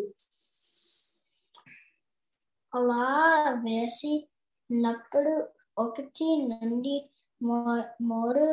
అలా 2.72 3.04
వేసినప్పుడు 3.64 5.34
ఒకటి 5.76 6.28
నుండి 6.48 6.96
మూ- 7.40 7.86
మూడు 8.02 8.44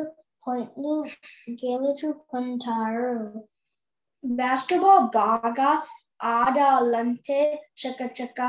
పాయింట్లు 0.42 0.92
గెలుచుకుంటారు 1.62 3.10
బాస్కెట్బాల్ 4.24 5.06
బాగా 5.16 5.70
ఆడాలంటే 6.20 7.38
చకచక 7.76 8.40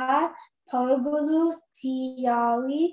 పరుగులు 0.73 1.41
తీయాలి 1.79 2.83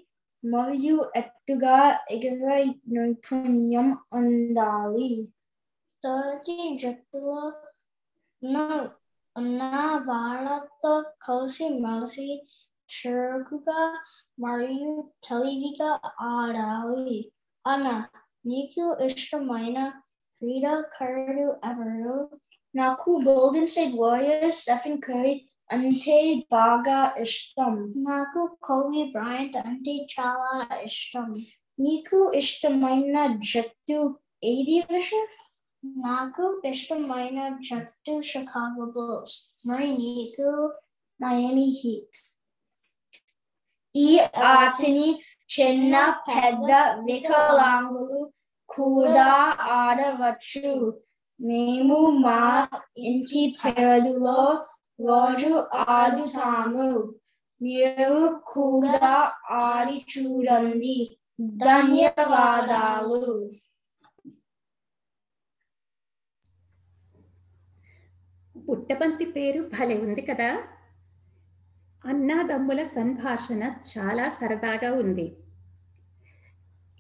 మరియు 0.43 0.97
ఎత్తుగా 1.17 1.77
ఎగిరే 2.11 2.59
నైపుణ్యం 2.89 3.89
ఉండాలి 4.13 5.13
తోటి 6.03 6.57
జట్టులో 6.77 7.39
ఉన్న- 8.43 8.89
ఉన్న 9.37 9.63
వాళ్ళతో 10.05 10.93
కలిసి 11.27 11.69
మెలిసి 11.79 12.29
చురుకుగా 12.91 13.83
మరియు 14.39 14.93
తెలివిగా 15.29 15.91
ఆడాలి 16.33 17.19
అన్న 17.65 17.89
నీకు 18.47 18.85
ఇష్టమైన 19.07 19.79
క్రీడాకారుడు 20.43 21.47
ఎవరు 21.65 22.17
Naku 22.75 23.23
Golden 23.23 23.69
State 23.69 23.95
Warriors, 23.95 24.57
Stephen 24.57 25.01
Curry, 25.01 25.47
Ante 25.71 26.45
Baga 26.51 27.15
Ishtam. 27.21 27.93
Naku 27.95 28.49
Kobe 28.61 29.13
Bryant, 29.13 29.55
Ante 29.55 30.07
Chala 30.11 30.67
Ishtam. 30.85 31.35
Niku 31.81 32.35
Ishtamaina 32.35 33.39
Jattu 33.41 34.17
Adi 34.43 34.85
Visher. 34.91 35.27
Naku 35.85 36.61
Ishtamaina 36.65 37.59
Jattu 37.63 38.23
Chicago 38.23 38.91
Bulls. 38.93 39.51
Murray 39.65 39.97
Niku 39.97 40.71
Miami 41.21 41.71
Heat. 41.73 42.09
E 43.95 44.19
Atini 44.19 45.21
Chinna 45.49 46.17
Pedda 46.27 47.05
Vikalangulu 47.07 48.33
Kuda 48.69 49.57
ada 49.59 50.17
vachu. 50.19 50.95
మేము 51.41 52.11
మా 52.11 52.69
ఇంటి 52.99 53.57
పేరులో 53.65 54.67
రోజు 55.01 55.65
ఆడుతాము. 55.89 57.15
మీరు 57.63 58.43
కూడా 58.47 59.33
ఆడి 59.51 60.07
చూడండి. 60.19 61.19
ధన్యవాదాలు. 61.41 63.51
పుట్టబంతి 68.71 69.25
పేరు 69.25 69.63
భలే 69.63 70.01
ఉంది 70.01 70.23
కదా. 70.23 70.63
అన్నాదమ్ముల 72.05 72.83
సంభాషణ 72.83 73.77
చాలా 73.99 74.29
సరదాగా 74.29 74.93
ఉంది. 74.93 75.37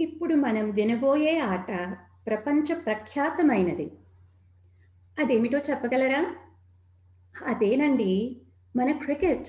ఇప్పుడు 0.00 0.34
మనం 0.34 0.70
వినబోయే 0.70 1.38
ఆట 1.38 1.96
ప్రపంచ 2.26 2.74
ప్రఖ్యాతమైనది. 2.74 3.90
అదేమిటో 5.22 5.58
చెప్పగలరా? 5.58 6.36
అదేనండి 7.46 8.36
మన 8.76 8.92
క్రికెట్. 8.92 9.48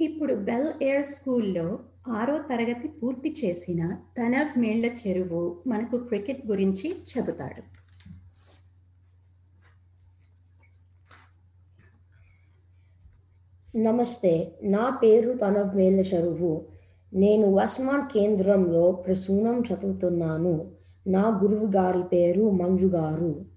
ఇప్పుడు 0.00 0.34
బెల్ 0.34 0.82
ఎయిర్ 0.82 1.06
స్కూల్లో 1.06 1.78
ఆరో 2.08 2.38
తరగతి 2.38 2.88
పూర్తి 2.88 3.34
చేసిన 3.44 3.96
తనవ్ 4.18 4.58
మేళ్ళ 4.58 4.86
చెరువు 4.86 5.62
మనకు 5.66 5.96
క్రికెట్ 5.96 6.46
గురించి 6.46 7.02
చెబుతాడు. 7.18 7.62
నమస్తే 13.76 14.58
నా 14.62 15.00
పేరు 15.02 15.38
తనవ్ 15.38 15.76
మేళ్ళ 15.76 16.00
చెరువు. 16.00 16.66
నేను 17.14 17.54
వస్మాన్ 17.54 18.12
కేంద్రంలో 18.12 18.92
ప్రసూనం 18.92 19.60
చదువుతున్నాను. 19.60 20.70
నా 21.06 21.28
గురువు 21.28 21.66
గారి 21.66 22.02
పేరు 22.02 22.50
మంజు 22.50 22.86
గారు 22.86 23.49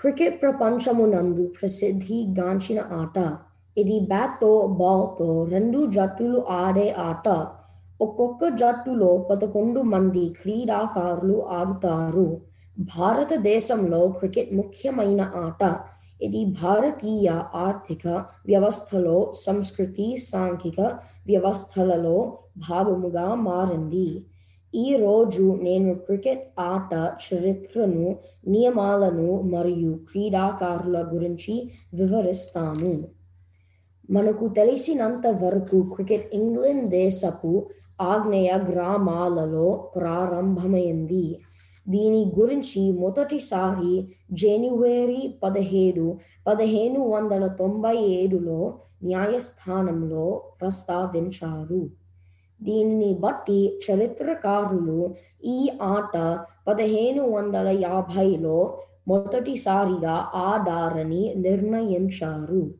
క్రికెట్ 0.00 0.42
ప్రపంచమునందు 0.42 1.46
ప్రసిద్ధి 1.46 2.26
గాంచిన 2.38 2.80
ఆట. 2.92 3.38
ఇది 3.78 4.00
బ్యాట్తో 4.00 4.66
బాల్తో 4.66 5.44
రెండు 5.44 5.86
జట్టులు 5.86 6.44
ఆడే 6.48 6.90
ఆట. 6.98 7.28
ఒక్కొక్క 8.00 8.48
జట్టులో 8.48 9.26
పదకొండు 9.30 9.80
మంది 9.80 10.28
క్రీడాకారులు 10.42 11.46
ఆడుతారు. 11.48 12.40
భారతదేశంలో 12.78 14.08
క్రికెట్ 14.08 14.54
ముఖ్యమైన 14.54 15.32
ఆట. 15.36 15.62
ఇది 16.22 16.44
భారతీయ 16.44 17.28
ఆర్థిక 17.54 18.08
వ్యవస్థలో 18.46 19.32
సంస్కృతి 19.34 20.16
సాంఘిక 20.16 20.80
వ్యవస్థలలో 21.26 22.38
భాగముగా 22.70 23.34
మారింది. 23.34 24.26
ఈరోజు 24.76 25.58
నేను 25.62 25.94
క్రికెట్ 25.94 26.60
ఆట 26.60 27.12
చరిత్రను 27.26 28.16
నియమాలను 28.48 29.40
మరియు 29.40 29.92
క్రీడాకారుల 29.92 31.04
గురించి 31.12 31.70
వివరిస్తాను. 31.94 33.08
మనకు 34.10 34.48
తెలిసినంత 34.48 35.26
వరకు 35.26 35.82
క్రికెట్ 35.82 36.34
ఇంగ్లాండ్ 36.34 36.90
దేశపు 36.90 37.66
ఆగ్నేయ 38.00 38.52
గ్రామాలలో 38.68 39.90
ప్రారంభమైంది. 39.96 41.38
దీని 41.88 42.32
గురించి 42.38 42.92
మొదటిసారి 42.92 44.08
జనవరి 44.32 45.40
పదిహేడు 45.42 46.18
పదిహేను 46.46 47.08
వందల 47.08 47.46
తొంభై 47.46 47.96
ఏడులో 47.96 48.74
న్యాయస్థానంలో 49.04 50.42
ప్రస్తావించారు. 50.60 52.05
దీన్ని 52.62 53.14
బట్టి 53.14 53.80
చరిత్రకారులు 53.84 55.14
ఈ 55.44 55.70
ఆట 55.82 56.44
పదిహేను 56.68 57.28
వందల 57.28 57.68
యాభైలో 57.68 58.78
మొదటిసారిగా 59.08 60.14
ఆడారని 60.34 61.34
నిర్ణయించారు. 61.36 62.74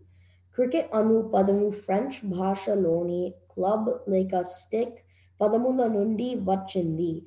క్రికెట్ 0.55 0.95
అను 0.95 1.23
పదము 1.23 1.71
ఫ్రెంచ్ 1.71 2.31
భాషలోని 2.31 3.35
క్లబ్ 3.55 4.11
లేక 4.11 4.41
స్టిక్ 4.41 4.99
పదముల 5.41 5.87
నుండి 5.87 6.35
వచ్చింది. 6.45 7.23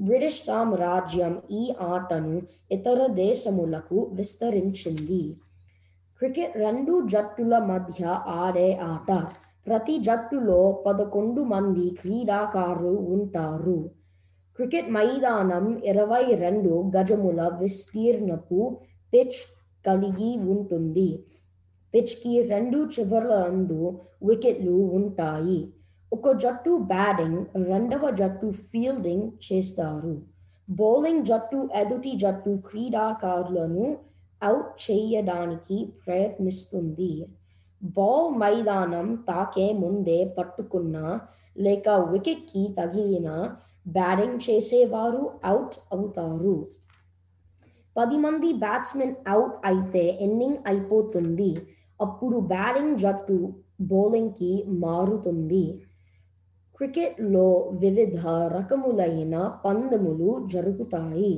బ్రిటిష్ 0.00 0.44
సామ్రాజ్యం 0.44 1.42
ఈ 1.50 1.74
ఆటను 1.80 2.42
ఇతర 2.70 3.06
దేశములకు 3.06 4.10
విస్తరించింది. 4.12 5.36
క్రికెట్ 6.18 6.56
రెండు 6.56 7.08
జట్టుల 7.08 7.58
మధ్య 7.58 8.04
ఆడే 8.28 8.76
ఆట 8.76 9.26
ప్రతి 9.66 9.98
జట్టులో 9.98 10.82
పదకొండు 10.86 11.42
మంది 11.42 11.90
క్రీడాకారులు 11.90 12.88
ఉంటారు. 12.88 13.90
క్రికెట్ 14.56 14.90
మైదానం 14.90 15.78
ఇరవై 15.84 16.34
రెండు 16.34 16.90
గజముల 16.96 17.42
విస్తీర్ణపు 17.60 18.76
పిచ్ 19.14 19.40
కలిగి 19.86 20.38
ఉంటుంది. 20.38 21.24
పిచ్కి 21.94 22.42
రెండు 22.42 22.78
చివర్లందు 22.78 24.00
వికెట్లు 24.22 24.72
ఉంటాయి. 24.72 25.72
ఒక 26.12 26.30
జట్టు 26.30 26.76
బ్యాటింగ్ 26.76 27.66
రెండవ 27.66 28.10
జట్టు 28.10 28.52
ఫీల్డింగ్ 28.52 29.30
చేస్తారు. 29.46 30.22
బౌలింగ్ 30.70 31.24
జట్టు 31.24 31.68
ఎదుటి 31.76 32.12
జట్టు 32.16 32.58
క్రీడాకారులను 32.66 33.96
అవుట్ 34.42 34.90
చేయడానికి 34.90 35.92
ప్రయత్నిస్తుంది. 36.06 37.26
బాల్ 37.82 38.28
మైదానం 38.36 39.06
తాకే 39.28 39.66
ముందే 39.72 40.18
పట్టుకున్న 40.36 40.96
లేక 41.56 41.88
వికెట్కి 42.12 42.62
తగిలిన 42.76 43.28
బ్యాటింగ్ 43.86 44.38
చేసేవారు 44.40 45.22
అవుట్ 45.44 45.76
అవుతారు 45.92 46.56
పది 47.96 48.18
మంది 48.18 48.48
బ్యాట్స్మెన్ 48.52 49.16
అవుట్ 49.28 49.56
అయితే 49.64 50.04
ఇన్నింగ్ 50.20 50.60
అయిపోతుంది 50.66 51.50
అప్పుడు 52.00 52.36
బ్యాటింగ్ 52.46 52.98
జట్టు 52.98 53.38
బౌలింగ్కి 53.80 54.52
మారుతుంది 54.78 55.64
క్రికెట్లో 56.80 57.48
వివిధ 57.74 58.20
రకములైన 58.52 59.36
పందెములు 59.64 60.30
జరుగుతాయి 60.46 61.32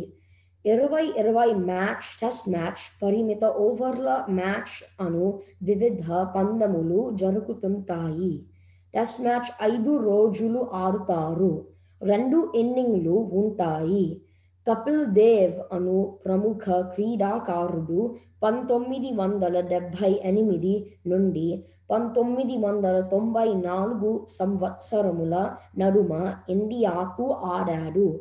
ఇరవై 0.66 1.12
ఇరవై 1.18 1.54
మ్యాచ్ 1.54 2.20
టెస్ట్ 2.20 2.48
మ్యాచ్ 2.48 3.02
పరిమిత 3.02 3.44
ఓవర్ల 3.44 4.24
మ్యాచ్ 4.30 5.06
అను 5.06 5.38
వివిధ 5.62 6.12
పందములు 6.36 7.10
జరుగుతుంటాయి 7.14 8.46
టెస్ట్ 8.94 9.22
మ్యాచ్ 9.22 9.50
ఐదు 9.62 9.96
రోజులు 9.96 10.66
ఆడుతారు. 10.72 11.66
రెండు 12.02 12.52
ఇన్నింగ్లు 12.54 13.10
ఉంటాయి. 13.10 14.22
కపిల్ 14.70 15.06
దేవ్ 15.06 15.74
అను 15.74 16.18
ప్రముఖ 16.24 16.70
క్రీడాకారుడు 16.80 18.14
పంతొమ్మిది 18.42 19.16
వందల 19.16 19.60
డెబ్భై 19.60 20.20
ఎనిమిది 20.24 20.86
నుండి 21.06 21.64
పంతొమ్మిది 21.90 22.56
వందల 22.58 23.00
తొంభై 23.00 23.54
నాలుగు 23.54 24.26
సంవత్సరముల 24.28 25.50
నడుమ 25.78 26.34
ఇండియాకు 26.48 27.32
ఆడాడు. 27.32 28.20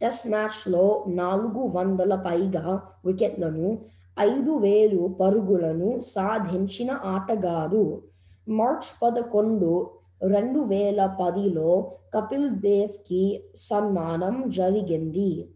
టెస్ట్ 0.00 0.30
మ్యాచ్లో 0.30 1.04
నాలుగు 1.08 1.62
వందల 1.66 2.14
పైగా 2.14 2.82
వికెట్లను 3.06 3.78
ఐదు 4.20 4.56
వేలు 4.56 5.16
పరుగులను 5.20 6.00
సాధించిన 6.00 6.90
ఆటగాడు 7.04 8.02
మార్చ్ 8.48 8.90
పదకొండు 9.02 9.90
రెండు 10.22 10.60
వేల 10.60 11.16
పదిలో 11.20 11.92
కపిల్ 12.14 12.50
దేవ్కి 12.50 13.44
సన్మానం 13.56 14.50
జరిగింది. 14.50 15.48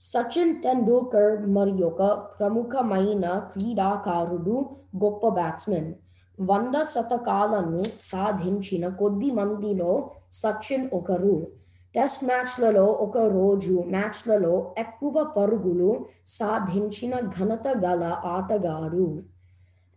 సచిన్ 0.00 0.62
టెండూల్కర్ 0.62 1.46
మరి 1.46 1.82
ఒక 1.82 2.02
ప్రముఖమైన 2.38 3.26
క్రీడాకారుడు 3.52 4.70
గొప్ప 5.04 5.28
బ్యాట్స్మెన్. 5.28 5.94
వంద 6.40 6.82
శతకాలను 6.82 7.82
సాధించిన 7.98 8.88
కొద్ది 8.88 9.30
మందిలో 9.30 10.10
సచిన్ 10.32 10.88
ఒకరు. 10.92 11.57
టెస్ట్ 11.94 12.24
మ్యాచ్లలో 12.24 12.86
ఒక 12.86 13.18
రోజు 13.18 13.84
మ్యాచ్లలో 13.86 14.74
ఎక్కువ 14.78 15.32
పరుగులు 15.36 16.06
సాధించిన 16.26 17.20
ఘనత 17.20 17.68
గల 17.84 18.02
ఆటగాడు. 18.24 19.22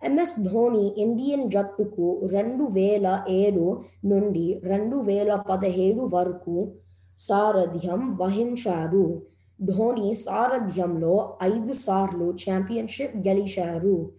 ఎంఎస్ 0.04 0.40
ధోని 0.40 0.94
ఇండియన్ 0.98 1.52
జట్టుకు 1.52 2.22
రెండు 2.32 2.64
వేల 2.64 3.24
ఏడు 3.30 3.84
నుండి 4.06 4.62
రెండు 4.64 4.96
వేల 4.96 5.36
పదిహేడు 5.36 6.10
వరకు 6.14 6.72
సారథ్యం 7.20 8.18
వహించాడు. 8.22 9.22
ధోని 9.62 10.16
సారథ్యంలో 10.16 11.38
ఐదు 11.44 11.74
సార్లు 11.74 12.34
ఛాంపియన్షిప్ 12.34 13.18
గెలిచారు. 13.28 14.12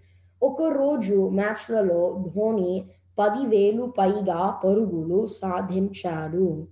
ఒక 0.43 0.63
రోజు 0.63 1.29
మ్యాచ్లలో 1.29 2.31
ధోని 2.37 2.85
పదివేలు 3.19 3.93
పైగా 3.99 4.61
పరుగులు 4.65 5.27
సాధించాడు. 5.27 6.67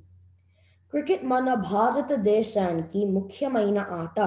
క్రికెట్ 0.90 1.24
మన 1.24 1.54
భారతదేశానికి 1.54 3.04
ముఖ్యమైన 3.04 3.78
ఆట. 3.78 4.20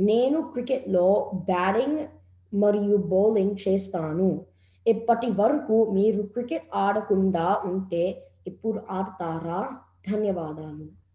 నేను 0.00 0.42
క్రికెట్లో 0.42 1.30
బ్యాటింగ్ 1.34 2.08
మరియు 2.54 2.96
బౌలింగ్ 2.96 3.56
చేస్తాను. 3.68 4.46
ఇప్పటి 4.86 5.30
వరకు 5.30 5.90
మీరు 5.90 6.22
క్రికెట్ 6.22 6.68
ఆడకుండా 6.74 7.62
ఉంటే 7.64 8.26
ఇప్పుడు 8.46 8.82
ఆడతారా? 8.90 9.78
ధన్యవాదాలు. 10.12 11.06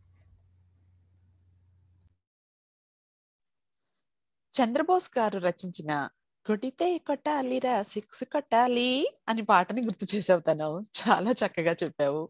చంద్రబోస్ 4.53 5.11
గారు 5.17 5.39
రచించిన 5.39 6.09
కొడితే 6.47 6.97
కొట్టాలిరా 6.97 7.83
సిక్స్ 7.83 8.23
కొట్టాలి 8.23 9.13
అని 9.29 9.41
పాటని 9.41 9.81
గుర్తు 9.81 10.15
చేసావు 10.15 10.39
తను. 10.39 10.85
చాలా 11.01 11.31
చక్కగా 11.31 11.75
చెప్పావు. 11.83 12.29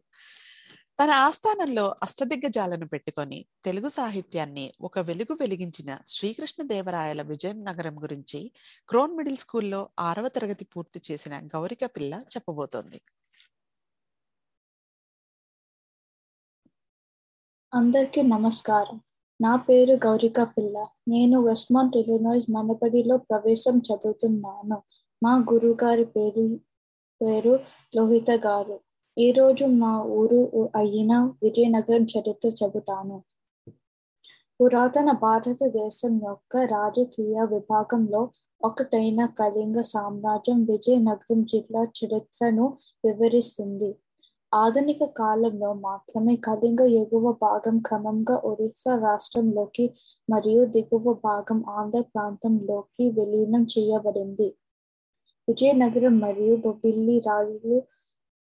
తన 1.02 1.10
ఆస్థానంలో 1.10 1.96
అష్టదిగ్గజాలను 2.04 2.88
పెట్టుకొని 2.88 3.46
తెలుగు 3.66 3.88
సాహిత్యాన్ని 3.88 4.74
ఒక 4.82 5.00
వెలుగు 5.00 5.38
వెలిగించిన 5.40 5.98
శ్రీకృష్ణ 6.08 6.64
దేవరాయల 6.64 7.22
విజయనగరం 7.22 8.04
గురించి 8.04 8.52
క్రోన్ 8.90 9.18
మిడిల్ 9.18 9.38
స్కూల్లో 9.38 9.90
ఆరవ 10.00 10.28
తరగతి 10.28 10.66
పూర్తి 10.66 11.02
చేసిన 11.12 11.38
గౌరిక 11.38 11.86
పిల్ల 11.86 12.14
చెప్పబోతోంది. 12.16 13.02
అందరికీ 17.74 18.22
నమస్కారం. 18.22 19.02
నా 19.42 19.56
పేరు 19.56 19.94
గౌరిక 19.94 20.44
పిల్ల. 20.44 20.88
నేను 21.08 21.48
వెస్ట్మాంట్ 21.48 21.98
ఇలినాయిస్ 21.98 22.52
మనబడిలో 22.52 23.18
ప్రవేశం 23.18 23.78
చదువుతున్నాను. 23.78 24.84
మా 25.24 25.46
గురుగారి 25.54 26.06
పేరు 26.06 26.60
పేరు 27.22 27.60
లోహిత 27.96 28.32
గారు. 28.32 28.91
ఈ 29.18 29.32
రోజు 29.32 29.66
మా 29.66 29.92
ఊరు 30.04 30.38
అయిన 30.76 31.14
విజయనగరం 31.44 32.04
చరిత్ర 32.04 32.50
చెబుతాను. 32.50 33.16
పురాతన 34.60 35.12
భారతదేశం 35.12 36.14
యొక్క 36.24 36.58
రాజకీయ 36.58 37.36
విభాగంలో 37.46 38.22
ఒకటైన 38.62 39.26
కళింగ 39.40 39.82
సామ్రాజ్యం 39.82 40.60
విజయనగరం 40.64 41.42
జిల్లా 41.44 41.84
చరిత్రను 42.00 42.66
వివరిస్తుంది. 43.04 43.92
ఆధునిక 44.54 45.04
కాలంలో 45.18 45.74
మాత్రమే 45.74 46.36
కళింగ 46.36 46.82
ఎగువ 47.02 47.32
భాగం 47.42 47.80
క్రమంగా 47.80 48.38
ఒరిస్సా 48.44 48.96
రాష్ట్రంలోకి 48.98 49.86
మరియు 50.30 50.64
దిగువ 50.66 51.14
భాగం 51.14 51.64
ఆంధ్ర 51.70 52.02
ప్రాంతంలోకి 52.14 53.10
విలీనం 53.10 53.66
చేయబడింది. 53.74 54.50
విజయనగరం 55.48 56.20
మరియు 56.20 56.56
బొబ్బిల్లి 56.56 57.18
రాజులు 57.20 57.78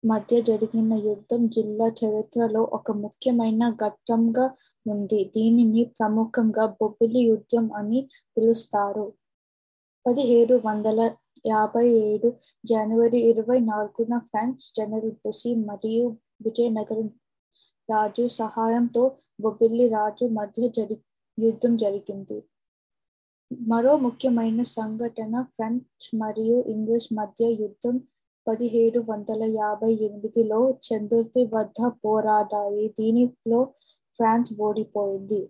మధ్య 0.04 0.34
జరిగిన 0.40 0.92
యుద్ధం 1.06 1.42
జిల్లా 1.46 1.87
చరిత్రలో 2.00 2.61
ఒక 2.72 2.90
ముఖ్యమైన 3.02 3.62
ఘట్టంగా 3.76 4.44
ఉంది. 4.87 5.20
దీనిని 5.34 5.82
ప్రముఖంగా 5.98 6.64
బొబ్బిలి 6.80 7.20
యుద్ధం 7.20 7.64
అని 7.72 8.00
పిలుస్తారు. 8.37 9.06
పదిహేడు 10.06 10.54
వందల 10.66 11.00
యాభై 11.44 11.87
ఏడు 12.04 12.28
జనవరి 12.64 13.18
ఇరవై 13.30 13.58
నాలుగున 13.61 14.14
ఫ్రెంచ్ 14.18 14.64
జనరల్ 14.78 15.16
బెసి 15.24 15.50
మరియు 15.68 16.06
విజయనగరం 16.40 17.08
రాజు 17.88 18.24
సహాయంతో 18.37 19.02
బొబ్బిలి 19.40 19.88
రాజు 19.88 20.26
మధ్య 20.38 20.68
జరి 20.68 20.96
యుద్ధం 21.38 21.76
జరిగింది. 21.76 22.38
మరో 23.50 23.92
ముఖ్యమైన 23.96 24.62
సంఘటన 24.62 25.34
ఫ్రెంచ్ 25.54 26.08
మరియు 26.14 26.56
ఇంగ్లీష్ 26.74 27.08
మధ్య 27.12 27.44
యుద్ధం 27.62 27.94
పదిహేడు 28.48 29.00
వందల 29.00 29.44
యాభై 29.44 29.92
ఎనిమిదిలో 30.06 30.61
చందుర్తి 30.87 31.42
వద్ద 31.54 31.88
పోరాడాయి. 32.04 32.88
దీనిలో 32.98 33.61
ఫ్రాన్స్ 34.18 34.52
ఓడిపోయింది. 34.61 35.42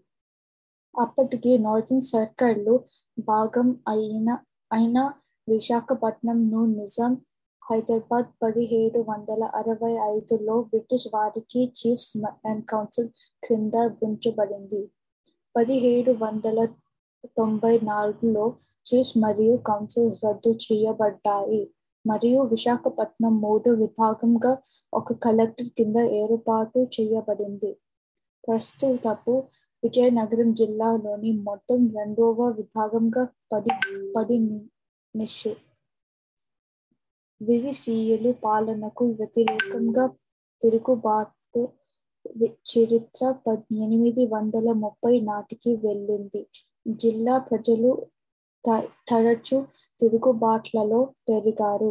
అప్పటికి 0.94 1.58
నార్థన్ 1.58 2.02
సర్కిల్ 2.02 2.78
భాగం 3.28 3.68
అయిన 3.88 4.28
అయిన 4.72 4.98
విశాఖపట్నంను 5.48 6.64
నిజాం 6.78 7.12
హైదరాబాద్ 7.62 8.28
పదిహేడు 8.42 8.98
వందల 8.98 9.44
అరవై 9.54 9.92
ఐదులో 10.14 10.54
బ్రిటిష్ 10.62 11.06
వారికి 11.14 11.72
చీఫ్స్ 11.78 12.12
అండ్ 12.46 12.64
కౌన్సిల్ 12.64 13.08
క్రింద 13.42 13.74
ఉంచబడింది 14.02 14.82
పదిహేడు 15.56 16.12
వందల 16.12 16.58
తొంభై 17.36 17.74
నాలుగులో 17.82 18.44
చీఫ్స్ 18.86 19.16
మరియు 19.18 19.56
కౌన్సిల్ 19.66 20.12
రద్దు 20.24 20.50
చేయబడ్డాయి. 20.64 21.62
మరియు 22.04 22.40
విశాఖపట్నం 22.44 23.34
మూడు 23.40 23.70
విభాగంగా 23.74 24.52
ఒక 24.92 25.16
కలెక్టర్ 25.24 25.70
కింద 25.70 25.96
ఏర్పాటు 26.20 26.78
చేయబడింది. 26.94 27.70
ప్రస్తుతపు 28.44 29.34
విజయనగరం 29.82 30.50
జిల్లాలోని 30.54 31.30
మొత్తం 31.48 31.80
రెండవ 31.96 32.46
విభాగంగా 32.60 33.24
పడి 33.52 33.74
పడి 34.14 34.38
నిషి 35.14 35.52
విరిసీయులు 37.40 38.30
పాలనకు 38.44 39.04
వ్యతిరేకంగా 39.18 40.04
తిరుగుబాటు 40.62 41.62
చరిత్ర 42.70 43.22
ఎనిమిది 43.84 44.24
వందల 44.26 44.68
ముప్పై 44.84 45.12
నాటికి 45.20 45.72
వెళ్ళింది. 45.84 46.40
జిల్లా 47.00 47.34
ప్రజలు 47.48 47.90
తరచు 49.08 49.58
తిరుగుబాట్లలో 50.00 51.00
పెరిగారు. 51.28 51.90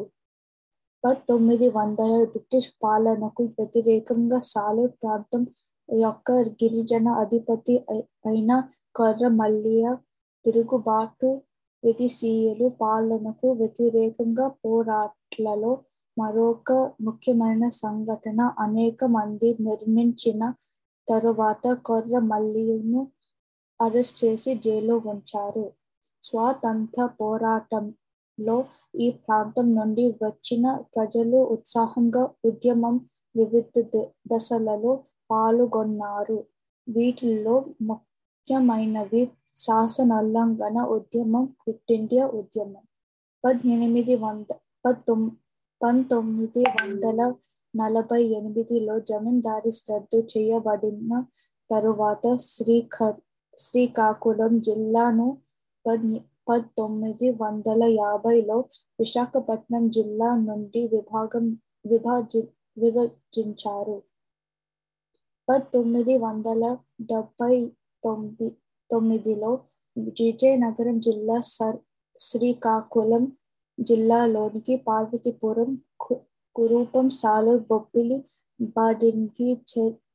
పంతొమ్మిది 1.04 1.68
వందల 1.70 2.14
బ్రిటిష్ 2.26 2.70
పాలనకు 2.84 3.44
వ్యతిరేకంగా 3.54 4.40
సాలూర్ 4.46 4.94
ప్రాంతం 5.02 5.44
యొక్క 5.90 6.32
గిరిజన 6.60 7.08
అధిపతి 7.24 7.76
అయిన 8.26 8.52
కొర్ర 8.96 9.28
మల్లియ 9.36 9.86
తిరుగుబాటు 10.46 11.30
విదేశీయులు 11.84 12.68
పాలనకు 12.80 13.48
వ్యతిరేకంగా 13.54 14.48
పోరాట్లలో 14.64 15.72
మరొక 16.18 16.72
ముఖ్యమైన 17.08 17.64
సంఘటన 17.78 18.42
అనేక 18.60 19.04
మంది 19.16 19.50
నిర్మించిన 19.60 20.42
తరువాత 21.08 21.68
కొర్ర 21.86 22.20
మల్లియను 22.32 23.02
అరెస్ట్ 23.80 24.18
చేసి 24.24 24.52
జైల్లో 24.64 24.96
ఉంచారు. 25.14 25.66
స్వాతంత్ర 26.24 27.06
పోరాటంలో 27.20 28.58
ఈ 28.96 29.08
ప్రాంతం 29.24 29.68
నుండి 29.76 30.06
వచ్చిన 30.24 30.66
ప్రజలు 30.96 31.40
ఉత్సాహంగా 31.56 32.24
ఉద్యమం 32.46 32.96
వివిధ 33.36 33.82
దశలలో 34.34 34.94
పాల్గొన్నారు. 35.30 36.38
వీటిల్లో 36.88 37.56
ముఖ్యమైనవి 37.90 39.24
శాసనోల్లంఘన 39.58 40.78
ఉద్యమం 40.98 41.46
క్విట్ 41.62 41.92
ఇండియా 41.92 42.26
ఉద్యమం. 42.40 42.84
పద్దెనిమిది 43.44 44.16
వంద 44.16 44.50
పంతొమ్ 44.86 45.26
పంతొమ్మిది 45.82 46.62
వందల 46.76 47.20
నలభై 47.74 48.22
ఎనిమిదిలో 48.38 48.96
జమీందారీ 49.10 49.72
రద్దు 49.92 50.20
చేయబడిన 50.32 51.12
తరువాత 51.70 52.26
శ్రీఖ 52.48 52.96
శ్రీకాకుళం 53.58 54.54
జిల్లాను 54.60 55.28
పంతొమ్మిది 56.48 57.30
వందల 57.30 57.84
యాభైలో 57.84 58.58
విశాఖపట్నం 59.00 59.90
జిల్లా 59.90 60.30
నుండి 60.38 60.82
విభాగం 60.88 61.46
విభాజి 61.86 62.42
విభజించారు. 62.78 63.98
పంతొమ్మిది 65.48 66.18
వందల 66.18 66.64
డెబ్బై 67.02 67.56
తొమ్మిది 68.04 68.48
తొమ్మిదిలో 68.90 69.52
విజయనగరం 69.96 71.00
జిల్లా 71.00 71.42
సర్ 71.42 71.78
శ్రీకాకుళం 72.20 73.24
జిల్లాలోనికి 73.80 74.76
పార్వతీపురం 74.88 75.72
కురూపం 76.56 77.10
సాలూర్ 77.10 77.64
బొబ్బిలి 77.70 78.18
బాడింగి 78.76 79.50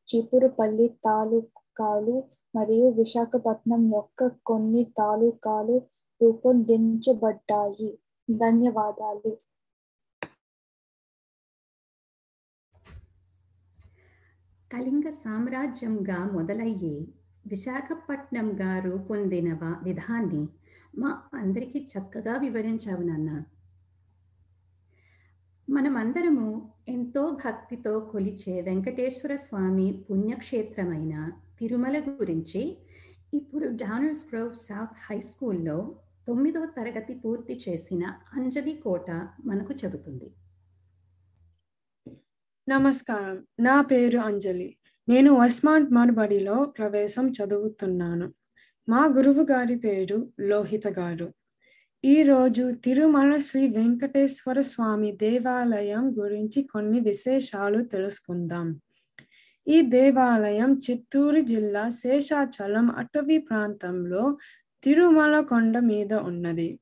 చీపురుపల్లి 0.09 0.87
తాలూకాలు 1.79 2.25
మరియు 2.57 2.89
విశాఖపట్నం 2.89 3.95
యొక్క 3.95 4.27
కొన్ని 4.47 4.85
తాలూకాలు 4.85 5.83
రూపొందించబడ్డాయి. 6.23 7.99
ధన్యవాదాలు. 8.31 9.37
కళింగ 14.73 15.11
సామ్రాజ్యంగా 15.11 16.31
మొదలయ్యి 16.33 17.09
విశాఖపట్నంగా 17.47 18.79
రూపొందిన 18.79 19.55
విధాన్ని 19.83 20.49
మా 20.99 21.23
అందరికీ 21.35 21.89
చక్కగా 21.93 22.37
వివరించావు 22.37 23.03
నాన్న. 23.03 23.43
మనమందరము 25.69 26.73
ఎంతో 26.89 27.31
భక్తితో 27.31 28.01
కొలిచే 28.01 28.61
వెంకటేశ్వర 28.61 29.35
స్వామి 29.35 30.05
పుణ్యక్షేత్రమైన 30.11 31.33
తిరుమల 31.63 31.99
గురించి. 31.99 32.79
ఇప్పుడు 33.35 33.69
డానర్స్ 33.69 34.35
గ్రోవ్ 34.35 34.55
సౌత్ 34.55 35.13
హై 35.13 35.21
స్కూల్లో 35.21 35.97
తొమ్మిదవ 36.29 36.65
తరగతి 36.65 37.15
పూర్తి 37.15 37.63
చేసిన 37.69 38.05
అంజలి 38.35 38.81
కోట 38.85 39.11
మనకు 39.45 39.75
చెబుతుంది. 39.75 40.31
నమస్కారం. 42.69 43.47
నా 43.61 43.83
పేరు 43.83 44.19
అంజలి. 44.19 44.77
నేను 45.09 45.35
వస్మాంట్ 45.35 45.93
మార్బడిలో 45.93 46.65
ప్రవేశం 46.65 47.31
చదువుతున్నాను. 47.31 48.33
మా 48.89 49.05
గురువు 49.07 49.43
గారి 49.43 49.77
పేరు 49.77 50.33
లోహిత 50.41 50.89
గారు. 50.89 51.33
ఈరోజు 52.05 52.73
తిరుమల 52.73 53.39
శ్రీ 53.39 53.69
వెంకటేశ్వర 53.69 54.61
స్వామి 54.61 55.13
దేవాలయం 55.13 56.19
గురించి 56.19 56.63
కొన్ని 56.63 57.01
విశేషాలు 57.01 57.85
తెలుసుకుందాం. 57.85 58.81
ఈ 59.67 59.83
దేవాలయం 59.83 60.71
చిత్తూరు 60.77 61.41
జిల్లా 61.41 61.89
శేషాచలం 61.89 62.91
అటవీ 62.91 63.39
ప్రాంతంలో 63.39 64.39
తిరుమల 64.83 65.41
కొండ 65.41 65.79
మీద 65.79 66.13
ఉన్నది. 66.13 66.79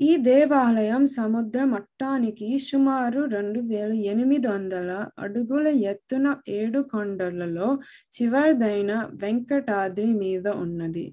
ఈ 0.00 0.16
దేవాలయం 0.16 1.06
సముద్ర 1.06 1.64
మట్టానికి 1.64 2.58
సుమారు 2.58 3.24
రెండు 3.24 3.60
వేల 3.60 3.92
ఎనిమిది 3.92 4.46
వందల 4.46 4.90
అడుగుల 5.18 5.66
ఎత్తున 5.68 6.26
ఏడు 6.48 6.80
కొండలలో 6.82 7.68
చివరిదైన 8.12 8.92
వెంకటాద్రి 9.14 10.12
మీద 10.14 10.46
ఉన్నది. 10.48 11.06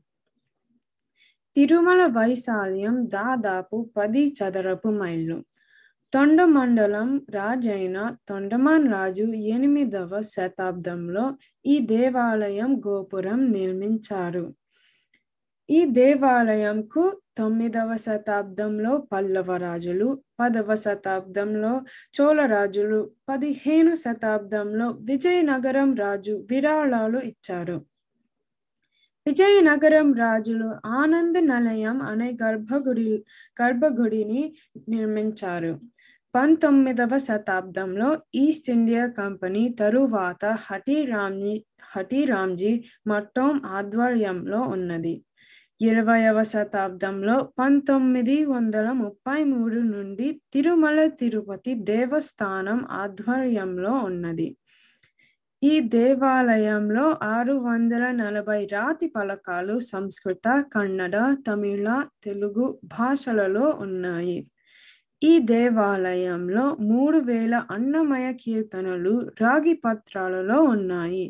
తిరుమల 1.55 2.05
వైశాల్యం 2.05 3.05
దాదాపు 3.07 3.89
పది 3.97 4.35
చదరపు 4.39 4.89
మైళ్ళు. 4.89 5.37
తొండమండలం 6.15 7.21
రాజైన 7.29 8.15
తొండమాన్ 8.29 8.93
రాజు 8.93 9.23
ఎనిమిదవ 9.23 10.21
శతాబ్దంలో 10.21 11.37
ఈ 11.65 11.79
దేవాలయం 11.79 12.81
గోపురం 12.87 13.51
నిర్మించారు. 13.51 14.53
ఈ 15.69 15.85
దేవాలయంకు 15.85 17.21
తొమ్మిదవ 17.37 17.95
శతాబ్దంలో 17.95 18.97
పల్లవ 19.11 19.57
రాజులు 19.57 20.23
పదవ 20.39 20.75
శతాబ్దంలో 20.75 21.81
చోళరాజులు 22.21 23.11
పదిహేను 23.29 23.95
శతాబ్దంలో 23.95 24.87
విజయనగరం 25.01 25.95
రాజు 25.95 26.47
విరాళాలు 26.51 27.19
ఇచ్చారు. 27.19 27.77
విజయనగరం 29.27 30.13
రాజులు 30.13 30.75
ఆనంద 30.85 31.37
నిలయం 31.37 32.01
అనే 32.01 32.37
గర్భగుడి 32.43 33.25
గర్భగుడిని 33.61 34.55
నిర్మించారు. 34.89 35.73
పంతొమ్మిదవ 36.35 37.17
శతాబ్దంలో 37.17 38.21
ఈస్ట్ 38.35 38.69
ఇండియా 38.69 39.05
కంపెనీ 39.05 39.69
తరువాత 39.69 40.45
హఠీరామ్జీ 40.45 41.65
హఠీరామ్జీ 41.95 42.85
మట్టోం 43.07 43.61
ఆధ్వర్యంలో 43.65 44.61
ఉన్నది. 44.61 45.25
ఇరవైవ 45.81 46.43
శతాబ్దంలో 46.43 47.51
పంతొమ్మిది 47.59 48.45
వందల 48.45 48.91
ముప్పై 48.91 49.43
మూడు 49.43 49.75
నుండి 49.75 50.41
తిరుమల 50.53 51.07
తిరుపతి 51.07 51.73
దేవస్థానం 51.75 52.85
ఆధ్వర్యంలో 52.91 53.91
ఉన్నది. 53.91 54.57
ఈ 55.63 55.79
దేవాలయంలో 55.79 57.17
ఆరు 57.23 57.53
వందల 57.53 58.11
నలభై 58.11 58.65
రాతి 58.65 59.07
పలకాలు 59.07 59.79
సంస్కృత 59.79 60.65
కన్నడ 60.73 61.35
తమిళ 61.47 62.03
తెలుగు 62.23 62.79
భాషలలో 62.83 63.69
ఉన్నాయి. 63.81 64.47
ఈ 65.21 65.33
దేవాలయంలో 65.39 66.63
మూడు 66.89 67.17
వేల 67.19 67.55
అన్నమయ 67.71 68.27
కీర్తనలు 68.33 69.13
రాగి 69.41 69.73
పత్రాలలో 69.85 70.57
ఉన్నాయి. 70.73 71.25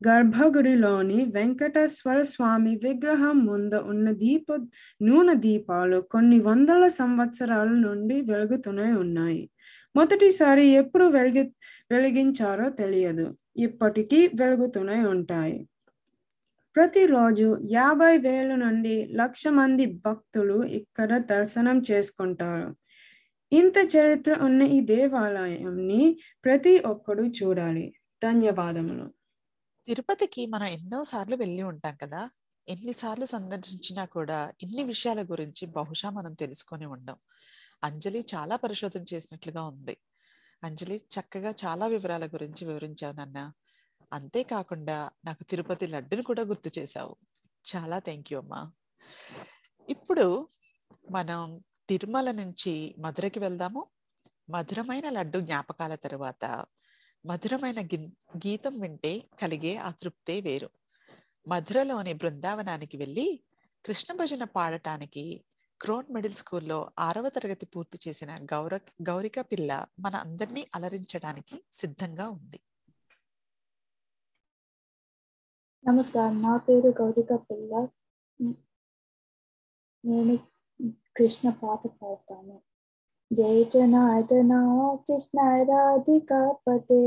గర్భగుడిలోని 0.00 1.18
వెంకటేశ్వర 1.34 2.18
స్వామి 2.22 2.72
విగ్రహం 2.84 3.36
ముందు 3.46 3.78
ఉన్న 3.92 4.06
దీప 4.22 4.46
నూనె 5.00 5.34
దీపాలు 5.46 5.98
కొన్ని 6.14 6.38
వందల 6.40 6.88
సంవత్సరాల 7.00 7.68
నుండి 7.86 8.16
వెలుగుతూనే 8.30 8.88
ఉన్నాయి. 9.04 9.42
మొదటిసారి 9.94 10.64
ఎప్పుడు 10.82 11.04
వెలిగి 11.16 11.44
వెలిగించారో 11.90 12.68
తెలియదు. 12.82 13.26
ఇప్పటికీ 13.58 14.20
వెలుగుతూనే 14.42 14.98
ఉంటాయి. 15.14 15.58
ప్రతిరోజు 16.76 17.46
యాభై 17.70 18.14
వేల 18.18 18.50
నుండి 18.56 18.94
లక్ష 19.14 19.42
మంది 19.58 19.86
భక్తులు 20.06 20.58
ఇక్కడ 20.78 21.10
దర్శనం 21.32 21.78
చేసుకుంటారు. 21.90 22.68
ఇంత 23.52 23.74
చరిత్ర 23.96 24.38
ఉన్న 24.42 24.62
ఈ 24.62 24.80
దేవాలయంని 24.80 26.18
ప్రతి 26.44 26.78
ఒక్కడు 26.78 27.22
చూడాలి. 27.22 27.94
ధన్యవాదములు. 28.22 29.14
తిరుపతికి 29.86 30.46
మనం 30.46 30.66
ఎన్నో 30.66 31.04
సార్లు 31.04 31.36
వెళ్ళి 31.36 31.62
ఉంటాం 31.62 31.96
కదా. 32.02 32.30
ఎన్నిసార్లు 32.68 33.24
సందర్శించినా 33.24 34.04
కూడా 34.04 34.52
ఇన్ని 34.62 34.84
విషయాల 34.84 35.22
గురించి 35.22 35.66
బహుశా 35.66 36.10
మనం 36.10 36.34
తెలుసుకొని 36.34 36.86
ఉండం. 36.86 37.16
అంజలి 37.84 38.26
చాలా 38.34 38.56
పరిశోధన 38.56 39.04
చేసినట్లుగా 39.14 39.62
ఉంది. 39.62 39.96
అంజలి 40.64 40.96
చక్కగా 40.96 41.50
చాలా 41.50 41.86
వివరాల 41.86 42.26
గురించి 42.26 42.66
వివరించావు 42.66 43.12
నాన్న. 43.12 43.52
అంతేకాకుండా 44.12 45.10
నాకు 45.24 45.44
తిరుపతి 45.44 45.86
లడ్డును 45.86 46.22
కూడా 46.22 46.42
గుర్తు 46.42 46.70
చేశావు. 46.78 47.16
చాలా 47.76 47.98
థ్యాంక్ 47.98 48.32
యూ 48.32 48.38
అమ్మా. 48.40 48.72
ఇప్పుడు 49.88 50.48
మనం 51.10 51.60
తిరుమల 51.92 52.30
నుంచి 52.30 52.94
మధురకి 52.98 53.38
వెళ్దాము. 53.38 53.86
మధురమైన 54.50 55.08
లడ్డు 55.08 55.38
జ్ఞాపకాల 55.38 55.94
తరువాత 55.94 56.64
మధురమైన 57.26 57.80
గీతం 58.36 58.80
వింటే 58.80 59.22
కలిగే 59.42 59.76
ఆ 59.76 59.90
తృప్తే 59.90 60.40
వేరు. 60.40 60.70
మధురలోని 61.48 62.12
బృందావనానికి 62.12 62.96
వెళ్ళి 62.96 63.40
కృష్ణ 63.86 64.14
భజన 64.14 64.44
పాడటానికి 64.44 65.44
క్రోన్ 65.80 66.14
మిడిల్ 66.14 66.32
స్కూల్లో 66.32 66.90
ఆరవ 66.98 67.28
తరగతి 67.28 67.66
పూర్తి 67.66 67.98
చేసిన 68.08 68.36
గౌర 68.36 68.76
గౌరిక 68.76 69.40
పిల్ల 69.40 69.86
మన 70.00 70.16
అందరినీ 70.16 70.66
అలరించడానికి 70.74 71.64
సిద్ధంగా 71.72 72.28
ఉంది. 72.28 72.60
నమస్కారం. 75.88 76.42
నా 76.42 76.56
పేరు 76.56 76.88
గౌరిక 76.88 77.34
పిల్ల. 77.34 77.88
నేను 80.04 80.51
कृष्ण 81.16 81.50
पाठ 81.62 81.86
पाता 81.86 82.34
हूँ 82.34 82.60
जय 83.30 83.64
जनार्दना 83.72 84.60
कृष्ण 85.06 85.48
राधिका 85.70 86.40
पते 86.66 87.02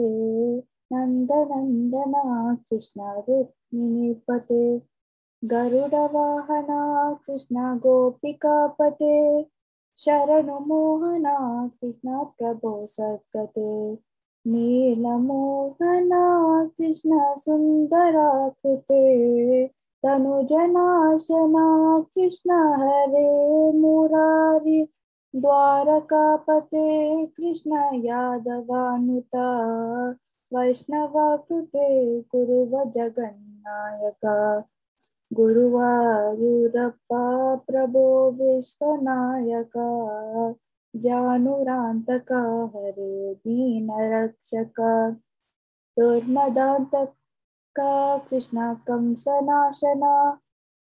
नंद 0.94 1.32
नंदना 1.52 2.56
कृष्ण 2.56 3.12
रुक्मिणी 3.30 4.14
पते 4.28 4.78
गरुडवाहना 5.44 6.82
कृष्ण 7.26 7.78
गोपिका 7.86 8.56
पते 8.80 9.16
शरणु 10.00 10.60
मोहना 10.68 11.38
कृष्ण 11.82 12.24
प्रभो 12.38 12.74
सद्गते 12.88 13.72
नीलमोहना 14.46 16.24
कृष्ण 16.78 17.20
सुंदरा 17.40 18.28
कृते 18.50 19.02
तनुजनाशना, 20.06 22.06
कृष्ण 22.16 22.52
हरे 22.52 23.72
मुरारी, 23.72 24.88
द्वारकापते 25.36 27.26
कृष्ण 27.26 27.90
यादवानुता, 27.94 29.70
वैष्णव 30.54 31.38
कृते 31.38 32.22
गुरुव 32.22 32.92
जगन्नायका 32.92 34.64
गुरुवायूरप्पा 35.34 37.56
प्रभो 37.56 38.32
विश्वनायका 38.32 40.56
जानुरान्तका 40.96 42.72
हरे 42.76 43.34
दीनरक्षका 43.34 45.16
दुर्मदान्तक 46.00 47.14
కృష్ణ 47.76 48.58
కంసనాశన 48.88 50.04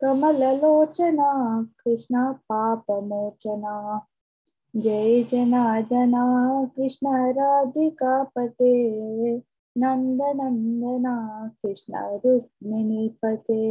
కమలలోచన 0.00 1.20
కృష్ణ 1.80 2.16
పాపమోచన 2.50 3.64
జై 4.74 5.12
జనార్దన 5.30 6.16
కృష్ణ 6.76 7.08
రాధికాపతే 7.38 8.72
నందనందన 9.76 11.08
కృష్ణ 11.60 11.94
రుక్మిణీపతే 12.24 13.62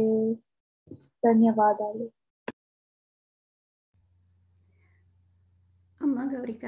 ధన్యవాదాలు 1.22 2.06
అమ్మ 6.00 6.20
గౌరిక 6.32 6.66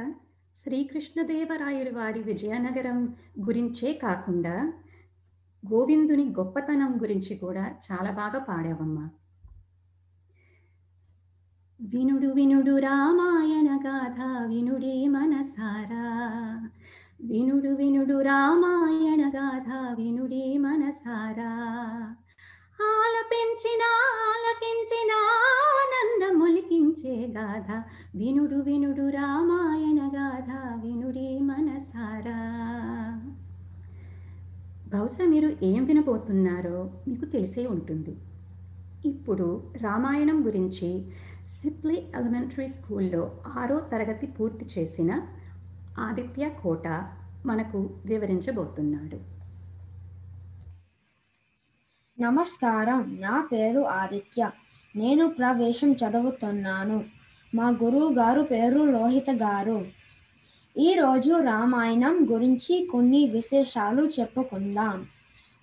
శ్రీకృష్ణదేవరాయలు 0.56 1.92
వారి 1.92 2.20
విజయనగరం 2.22 2.98
గురించే 3.40 3.90
కాకుండా 4.02 4.56
గోవిందుని 5.72 6.34
గొప్పతనం 6.38 6.98
గురించి 7.02 7.36
కూడా 7.36 7.70
చాలా 7.92 8.10
బాగా 8.10 8.38
పాడావమ్మా. 8.38 9.10
వినుడు 11.80 12.28
వినుడు 12.28 12.78
రామాయణ 12.78 13.78
గాథ 13.86 14.48
వినుడే 14.48 15.08
మనసారా. 15.08 16.68
వినుడు 17.20 17.68
వినుడు 17.68 18.20
రామాయణ 18.20 19.28
గాథ 19.28 19.96
వినుడే 19.98 20.58
మనసారా. 20.58 21.52
ఆలపించిన 22.82 23.82
ఆలకించిన 24.30 25.12
ఆనందములికించే 25.64 27.26
గాథ 27.26 27.84
వినుడు 28.16 28.56
వినుడు 28.56 29.08
రామాయణ 29.08 30.10
గాథ 30.16 30.80
వినుడే 30.84 31.38
మనసారా. 31.38 32.40
బహుశా 34.94 35.24
మీరు 35.24 35.56
ఏం 35.62 35.84
వినబోతున్నారో 35.84 36.90
మీకు 37.08 37.24
తెలిసే 37.24 37.66
ఉంటుంది. 37.66 38.16
ఇప్పుడు 39.08 39.72
రామాయణం 39.76 40.46
గురించి 40.46 41.10
సిప్లీ 41.48 41.94
ఎలిమెంటరీ 41.94 42.68
స్కూల్లో 42.68 43.38
ఆరో 43.46 43.80
తరగతి 43.80 44.26
పూర్తి 44.26 44.80
చేసిన 44.80 45.22
ఆదిత్య 45.98 46.48
కోట 46.62 46.88
మనకు 47.46 47.90
వివరించబోతున్నాడు. 48.06 49.18
నమస్కారం. 52.20 53.18
నా 53.20 53.48
పేరు 53.52 53.80
ఆదిత్య. 53.80 54.50
నేను 54.96 55.28
ప్రవేశం 55.28 55.92
చదువుతున్నాను. 55.92 57.04
మా 57.54 57.68
గురువు 57.68 58.12
గారు 58.12 58.42
పేరు 58.42 58.78
లోహిత 58.78 59.30
గారు. 59.30 60.03
ఈరోజు 60.76 61.40
రామాయణం 61.40 62.26
గురించి 62.30 62.88
కొన్ని 62.92 63.28
విశేషాలు 63.28 64.02
చెప్పుకుందాం. 64.20 65.06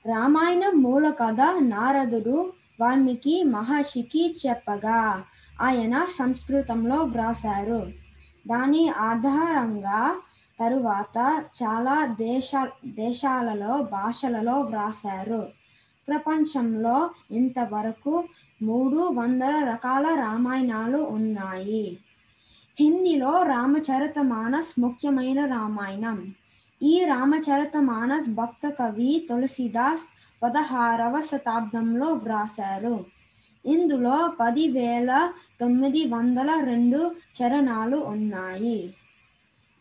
రామాయణం 0.05 0.81
మూల 0.81 1.09
కథ 1.09 1.41
నారదుడు 1.59 2.53
వాల్మీకి 2.81 3.43
మహర్షికి 3.43 4.35
చెప్పగా 4.47 5.23
ఆయన 5.61 6.05
సంస్కృతంలో 6.15 6.95
వ్రాసారు 6.95 7.87
దాని 8.47 8.89
ఆధారంగా 8.89 10.15
తరువాత 10.59 11.43
చాలా 11.63 12.05
దేశ 12.05 12.51
దేశాలలో 12.85 13.87
భాషలలో 13.91 14.59
వ్రాసారు 14.61 15.47
ప్రపంచంలో 16.07 17.09
ఇంతవరకు 17.31 18.23
మూడు 18.63 18.97
వందల 18.97 19.65
రకాల 19.71 20.07
రామాయణాలు 20.15 20.97
ఉన్నాయి. 20.97 21.97
హిందీలో 22.79 23.43
రామచరితమానస్ 23.43 24.79
ముఖ్యమైన 24.79 25.45
రామాయణం. 25.45 26.33
ఈ 26.83 27.03
రామచరిత 27.05 27.77
మానస్ 27.77 28.29
భక్త 28.29 28.69
కవి 28.69 29.27
తులసిదాస్ 29.29 30.01
పదహారవ 30.43 31.19
శతాబ్దంలో 31.19 32.13
వ్రాసారు 32.13 33.05
ఇందులో 33.65 34.33
పదివేల 34.39 35.33
తొమ్మిది 35.61 36.07
వందల 36.07 36.63
రెండు 36.63 37.11
చరణాలు 37.41 37.97
ఉన్నాయి. 37.97 38.93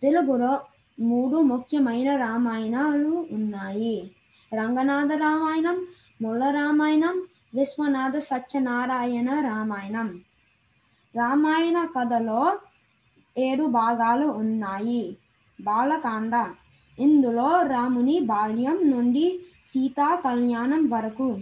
తెలుగులో 0.02 0.60
మూడు 1.00 1.36
ముఖ్యమైన 1.36 2.16
రామాయణాలు 2.16 3.26
ఉన్నాయి. 3.32 4.10
రంగనాథ 4.54 5.12
రామాయణం 5.12 5.86
ముళ్ళ 6.22 6.50
రామాయణం 6.50 7.22
విశ్వనాథ 7.54 8.16
సత్యనారాయణ 8.16 9.40
రామాయణం. 9.40 10.20
రామాయణ 11.16 11.88
కథలో 11.98 12.58
ఏడు 13.38 13.64
భాగాలు 13.64 14.26
ఉన్నాయి. 14.26 15.16
బాలకాండ. 15.60 16.54
ఇందులో 16.98 17.62
రాముని 17.62 18.20
బాల్యం 18.20 18.90
నుండి 18.90 19.40
సీతా 19.66 20.14
కళ్యాణం 20.14 20.90
వరకు. 20.90 21.38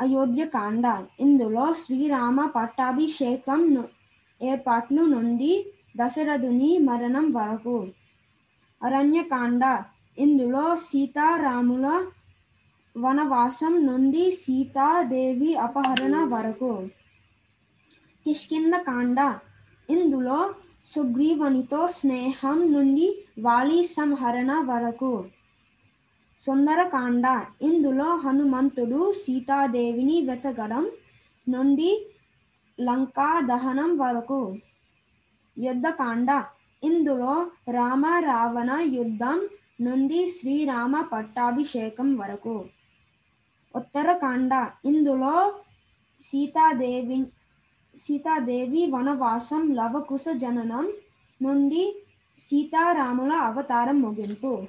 అయోధ్యకాండ. 0.00 1.06
ఇందులో 1.20 1.72
శ్రీరామ 1.72 2.46
పట్టాభిషేకం 2.46 3.84
ఏర్పాట్లు 4.42 5.02
నుండి 5.02 5.66
దశరథుని 5.96 6.78
మరణం 6.78 7.32
వరకు. 7.32 7.88
అరణ్యకాండ. 8.82 9.84
ఇందులో 10.18 10.76
సీతారాముల 10.76 12.06
వనవాసం 12.96 13.86
నుండి 13.86 14.30
సీతాదేవి 14.30 15.54
అపహరణ 15.54 16.24
వరకు. 16.24 16.88
కిష్కింద 18.26 18.72
కాండ 18.72 19.38
ఇందులో 19.90 20.54
సుగ్రీవునితో 20.84 21.86
స్నేహం 21.86 22.72
నుండి 22.72 23.24
వాలి 23.40 23.84
సంహరణ 23.84 24.52
వరకు. 24.52 25.24
సుందరకాండ. 26.38 27.44
ఇందులో 27.62 28.16
హనుమంతుడు 28.16 29.12
సీతాదేవిని 29.12 30.22
వెతకడం 30.22 30.90
నుండి 31.48 32.06
లంకా 32.80 33.40
దహనం 33.40 33.96
వరకు. 33.96 34.56
యుద్ధకాండ. 35.58 36.44
ఇందులో 36.84 37.50
రామ 37.70 38.06
రావణ 38.06 38.70
యుద్ధం 38.80 39.48
నుండి 39.80 40.28
శ్రీరామ 40.28 41.00
పట్టాభిషేకం 41.00 42.16
వరకు. 42.16 42.64
ఉత్తరకాండ. 43.76 44.70
ఇందులో 44.84 45.54
సీతాదేవి 46.20 47.26
సీతాదేవి 47.96 48.86
వనవాసం 48.86 49.74
లవకుశ 49.74 50.24
జననం 50.36 50.92
నుండి 51.42 52.02
సీతారాముల 52.36 53.32
అవతారం 53.32 54.00
ముగింపు. 54.02 54.66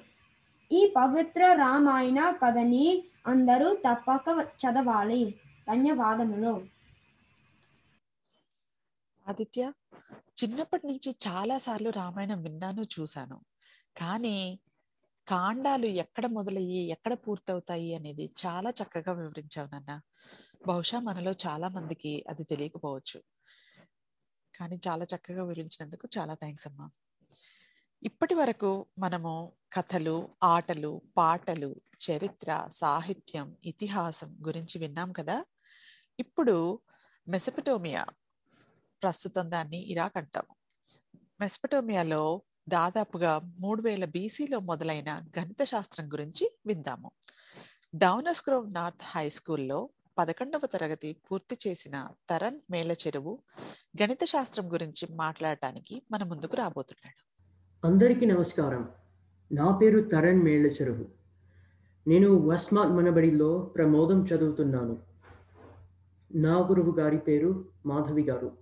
ఈ 0.71 0.93
పవిత్ర 0.95 1.53
రామాయణ 1.53 2.30
కథని 2.30 3.03
అందరూ 3.28 3.76
తప్పక 3.76 4.47
చదవాలి. 4.47 5.36
ధన్యవాదములు. 5.69 6.67
ఆదిత్య 9.28 9.71
చిన్నప్పటి 10.43 10.88
నుంచి 10.88 11.15
చాలా 11.28 11.57
సార్లు 11.57 11.89
రామాయణం 11.89 12.43
విన్నాను 12.43 12.82
చూశాను. 12.82 13.41
కానీ 13.97 14.59
కాండాలు 15.28 15.86
ఎక్కడ 15.86 16.26
మొదలయ్యి 16.26 16.89
ఎక్కడ 16.89 17.13
పూర్తవుతాయి 17.13 17.95
అనేది 17.95 18.30
చాలా 18.45 18.69
చక్కగా 18.69 19.13
వివరించావు 19.13 19.67
నాన్న. 19.67 20.01
బహుశా 20.68 20.99
మనలో 20.99 21.32
చాలా 21.32 21.68
మందికి 21.68 22.24
అది 22.30 22.43
తెలియకపోవచ్చు. 22.43 23.24
కానీ 24.59 24.80
చాలా 24.88 25.05
చక్కగా 25.16 25.43
వివరించినందుకు 25.43 26.07
చాలా 26.18 26.34
థ్యాంక్స్ 26.34 26.68
అమ్మా. 26.68 26.89
ఇప్పటి 28.03 28.34
వరకు 28.34 28.86
మనము 28.99 29.53
కథలు 29.74 30.30
ఆటలు 30.43 31.01
పాటలు 31.18 31.76
చరిత్ర 32.11 32.68
సాహిత్యం 32.72 33.57
ఇతిహాసం 33.66 34.38
గురించి 34.47 34.80
విన్నాం 34.80 35.11
కదా? 35.11 35.45
ఇప్పుడు 36.20 36.80
మెసపటోమియా 37.28 38.05
ప్రస్తుతం 39.03 39.51
దాన్ని 39.51 39.78
ఇరాక్ 39.78 40.18
అంటాము. 40.18 40.55
మెసపటోమియాలో 41.41 42.41
దాదాపుగా 42.70 43.39
మూడు 43.39 43.82
వేల 43.82 44.05
బీసీలో 44.05 44.59
మొదలైన 44.59 45.26
గణిత 45.39 45.64
శాస్త్రం 45.64 46.14
గురించి 46.14 46.57
విందాము. 46.66 47.11
డౌనస్క్రోవ్ 47.95 48.74
నార్త్ 48.74 49.03
హై 49.03 49.30
స్కూల్లో 49.30 49.89
పదకొండవ 50.18 50.61
తరగతి 50.66 51.16
పూర్తి 51.32 51.57
చేసిన 51.68 52.07
తరణ్ 52.30 52.59
మేళ 52.72 52.91
చెరువు 52.91 53.39
గణిత 54.01 54.24
శాస్త్రం 54.24 54.74
గురించి 54.74 55.16
మాట్లాడటానికి 55.16 56.01
మన 56.11 56.24
ముందుకు 56.24 56.57
రాబోతున్నాడు. 56.57 57.24
అందరికీ 57.88 58.26
నమస్కారం. 58.26 58.89
నా 59.51 59.78
పేరు 59.78 60.01
తరణ్ 60.01 60.43
మేళ్ళ 60.43 60.68
చెరువు. 60.68 61.05
నేను 62.07 62.30
వస్మాత్ 62.30 62.89
మనబడిలో 62.89 63.59
ప్రమోదం 63.59 64.24
చదువుతున్నాను. 64.24 64.99
నా 66.36 66.68
గురువు 66.68 66.99
గారి 66.99 67.18
పేరు 67.18 67.70
మాధవి 67.86 68.24
గారు. 68.24 68.57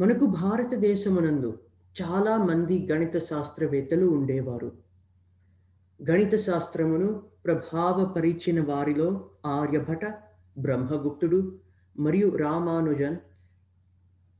మనకు 0.00 0.26
భారతదేశమునందు 0.26 1.58
చాలా 2.02 2.36
మంది 2.36 2.86
గణిత 2.92 3.18
శాస్త్రవేత్తలు 3.18 4.06
ఉండేవారు. 4.06 4.82
గణిత 6.10 6.34
శాస్త్రమును 6.34 7.22
ప్రభావపరిచిన 7.44 8.64
వారిలో 8.64 9.30
ఆర్యభట 9.46 10.04
బ్రహ్మగుప్తుడు 10.58 11.58
మరియు 11.98 12.36
రామానుజన్ 12.36 13.16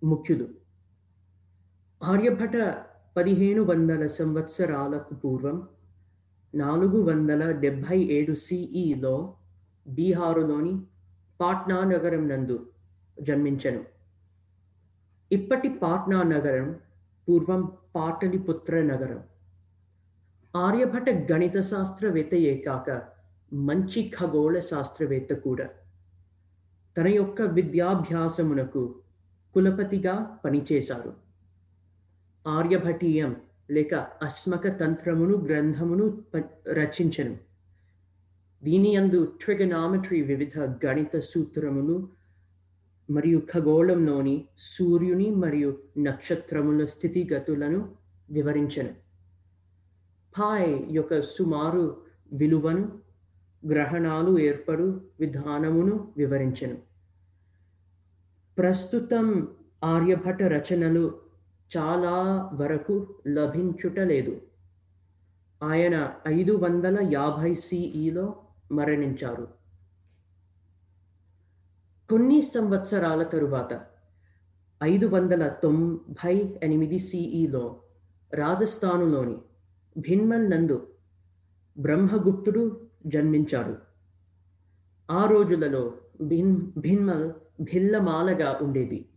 ముఖ్యులు. 0.05 0.48
ఆర్యభట 2.03 2.57
పదిహేను 3.16 3.62
వందల 3.62 4.07
సంవత్సరాలకు 4.07 5.14
పూర్వం 5.14 5.68
నాలుగు 6.55 7.03
వందల 7.03 7.50
డెబ్భై 7.50 7.98
ఏడు 7.98 8.34
సిఈలో 8.34 9.34
బీహారులోని 9.88 10.82
పాట్నా 11.40 11.84
నగరం 11.84 12.28
నందు 12.28 12.66
జన్మించను. 13.20 13.84
ఇప్పటి 15.32 15.68
పాట్నా 15.68 16.22
నగరం 16.22 16.80
పూర్వం 17.28 17.72
పాటలిపుత్ర 17.94 18.82
నగరం. 18.82 19.22
ఆర్యభట 20.57 21.32
గణిత 21.32 21.61
శాస్త్రవేత్తయే 21.61 22.57
కాక 22.57 23.11
మంచి 23.53 24.12
ఖగోళ 24.20 24.59
శాస్త్రవేత్త 24.61 25.34
కూడా. 25.34 25.68
తన 26.98 27.09
యొక్క 27.09 27.42
విద్యాభ్యాసమునకు 27.42 28.94
కులపతిగా 29.55 30.38
పనిచేశారు. 30.44 31.14
ఆర్యభటీయం 32.48 33.36
లేక 33.70 33.94
అస్మక 33.94 34.80
తంత్రమును 34.80 35.36
గ్రంథమును 35.36 36.24
ప- 36.34 36.68
రచించను. 36.68 37.38
దీని 38.64 38.96
అందు 38.96 39.24
ట్రిగనామెట్రీ 39.24 40.22
వివిధ 40.22 40.59
గణిత 40.59 41.20
సూత్రములు 41.20 42.09
మరియు 43.11 43.42
ఖగోళంలోని 43.53 44.48
సూర్యుని 44.59 45.30
మరియు 45.30 45.78
నక్షత్రముల 45.98 46.84
స్థితిగతులను 46.86 47.94
వివరించను. 48.30 48.90
పాయ్ 50.38 50.86
యొక్క 50.90 51.20
సుమారు 51.20 52.03
విలువను 52.32 53.11
గ్రహణాలు 53.68 54.38
ఏర్పడు 54.38 55.00
విధానమును 55.20 56.12
వివరించను. 56.16 56.78
ప్రస్తుతం 58.58 59.48
ఆర్యభట 59.84 60.42
రచనలు 60.42 61.20
చాలా 61.76 62.50
వరకు 62.54 63.14
లభించుటలేదు 63.28 64.40
ఆయన 65.62 66.14
ఐదు 66.28 66.52
వందల 66.52 66.98
యాభై 67.12 67.54
సిఈలో 67.54 68.42
మరణించారు. 68.72 69.48
కొన్ని 72.10 72.42
సంవత్సరాల 72.42 73.22
తరువాత 73.22 73.86
ఐదు 74.82 75.06
వందల 75.06 75.48
తొంభై 75.48 76.58
ఎనిమిది 76.62 76.98
సిఈలో 76.98 77.80
రాజస్థానులోని 78.34 79.36
భిన్మల్ 79.98 80.50
నందు 80.50 80.94
బ్రహ్మగుప్తుడు 81.78 82.91
జన్మించాడు. 83.07 83.76
ఆ 85.11 85.26
రోజులలో 85.26 85.94
భిన్ 86.22 86.72
భిన్మల్ 86.78 87.32
భిల్లమాలగా 87.61 88.59
ఉండేది. 88.62 89.09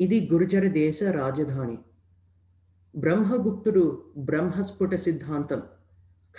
ఇది 0.00 0.28
గుర్జర 0.32 0.66
దేశ 0.66 1.02
రాజధాని. 1.02 1.78
బ్రహ్మగుప్తుడు 2.96 4.04
బ్రహ్మస్ఫుట 4.16 4.94
సిద్ధాంతం 4.94 5.62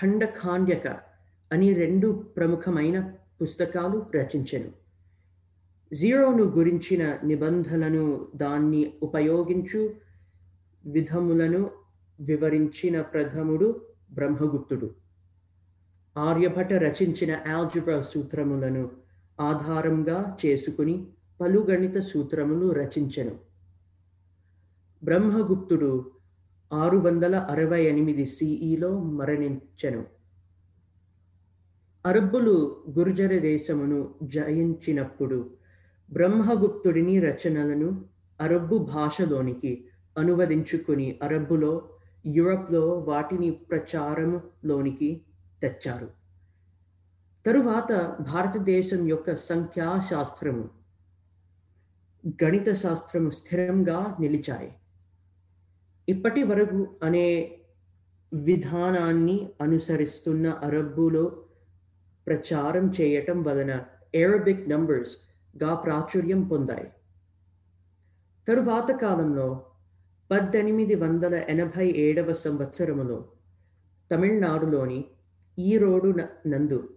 ఖండఖాండ్యక 0.02 0.88
అని 1.52 1.74
రెండు 1.74 2.24
ప్రముఖమైన 2.38 3.14
పుస్తకాలు 3.42 4.06
రచించెను. 4.16 4.72
జీరోను 5.96 6.44
గురించిన 6.44 7.18
నిబంధనలను 7.24 8.28
దాన్ని 8.36 8.94
ఉపయోగించు 9.04 9.94
విధములను 10.86 11.72
వివరించిన 12.20 13.02
ప్రథముడు 13.02 13.86
బ్రహ్మగుప్తుడు. 14.12 15.03
ఆర్యభట 16.18 16.74
రచించిన 16.74 17.38
ఆల్జిబ్రా 17.48 18.02
సూత్రములను 18.02 18.92
ఆధారంగా 19.42 20.38
చేసుకుని 20.46 21.08
పలు 21.42 21.60
గణిత 21.70 21.98
సూత్రములు 21.98 22.72
రచించెను. 22.72 23.40
బ్రహ్మగుప్తుడు 25.04 26.12
ఆరు 26.74 26.98
వందల 26.98 27.36
అరవై 27.36 27.84
ఎనిమిది 27.84 28.26
సిఈలో 28.26 29.00
మరణించెను. 29.04 30.04
అరబ్బులు 32.06 32.84
గుర్జర 33.00 33.40
దేశమును 33.40 34.16
జయించినప్పుడు 34.24 35.58
బ్రహ్మగుప్తుడిని 36.12 37.20
రచనలను 37.20 38.06
అరబ్బు 38.42 38.78
భాషలోనికి 38.78 39.86
అనువదించుకుని 40.18 41.20
అరబ్బులో 41.24 41.90
యూరప్లో 42.26 43.00
వాటిని 43.00 43.52
ప్రచారంలోనికి 43.52 45.22
తెచ్చారు. 45.64 46.10
తరువాత 47.46 47.92
భారతదేశం 48.20 49.08
యొక్క 49.08 49.36
సంఖ్యాశాస్త్రము 49.36 50.66
గణిత 52.44 52.70
శాస్త్రము 52.74 53.30
స్థిరంగా 53.30 54.18
నిలిచాయి. 54.20 54.72
ఇప్పటి 56.08 56.44
వరకు 56.44 56.80
అనే 57.04 57.28
విధానాన్ని 58.34 59.50
అనుసరిస్తున్న 59.62 60.48
అరబ్బులో 60.64 61.24
ప్రచారం 62.28 62.86
చేయటం 63.02 63.44
వలన 63.44 63.74
అరబిక్ 64.16 64.70
నంబర్స్గా 64.70 65.76
ప్రాచుర్యం 65.76 66.44
పొందాయి. 66.44 66.90
తరువాత 68.48 68.92
కాలంలో 68.92 69.48
పద్దెనిమిది 70.32 70.96
వందల 70.96 71.36
ఎనభై 71.50 71.88
ఏడవ 71.98 72.34
సంవత్సరములో 72.34 73.18
తమిళనాడులోని 74.12 75.00
ఈరోడు 75.60 76.14
నందు 76.48 76.90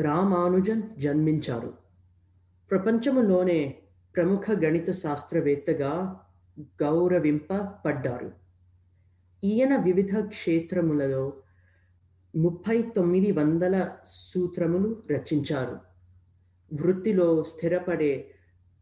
రామానుజన్ 0.00 0.82
జన్మించారు. 0.98 1.74
ప్రపంచములోనే 2.70 3.82
ప్రముఖ 4.16 4.50
గణిత 4.64 4.90
శాస్త్రవేత్తగా 4.90 6.20
గౌరవింపబడ్డారు 6.60 8.32
ఈయన 9.44 9.76
వివిధ 9.76 10.18
క్షేత్రములలో 10.20 11.32
ముప్పై 12.36 12.82
తొమ్మిది 12.82 13.32
వందల 13.32 13.96
సూత్రములు 14.04 15.02
రచించారు. 15.10 15.80
వృత్తిలో 16.80 17.44
స్థిరపడే 17.44 18.34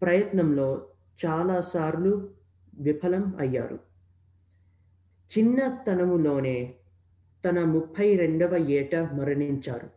ప్రయత్నంలో 0.02 0.86
చాలాసార్లు 1.26 2.30
విఫలం 2.74 3.36
అయ్యారు. 3.38 3.78
చిన్నతనములోనే 5.38 6.74
తన 7.44 7.64
ముప్పై 7.64 8.16
రెండవ 8.16 8.56
ఏట 8.56 8.96
మరణించారు. 8.96 9.90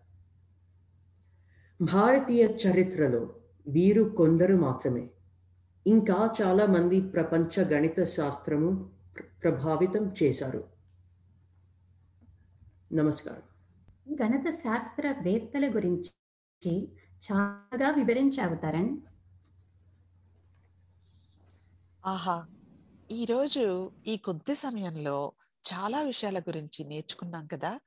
భారతీయ 1.81 2.45
చరిత్రలో 2.45 3.35
వీరు 3.67 4.03
కొందరు 4.03 4.57
మాత్రమే. 4.57 5.09
ఇంకా 5.87 6.33
చాలా 6.41 6.65
మంది 6.65 7.01
ప్రపంచ 7.01 7.63
గణిత 7.63 8.03
శాస్త్రము 8.03 8.89
ప్రభావితం 9.43 10.13
చేశారు. 10.23 10.63
నమస్కారం. 12.93 13.41
గణిత 14.21 14.49
శాస్త్రవేత్తల 14.49 15.75
గురించి 15.75 16.87
చాలా 17.31 17.91
వివరించావు 17.91 18.55
తరణ్. 18.55 18.97
ఆహా 22.05 22.47
ఈరోజు 23.11 23.91
ఈ 24.07 24.17
కొద్ది 24.17 24.55
సమయంలో 24.55 25.31
చాలా 25.63 26.01
విషయాల 26.01 26.39
గురించి 26.39 26.83
నేర్చుకున్నాం 26.83 27.47
కదా. 27.47 27.79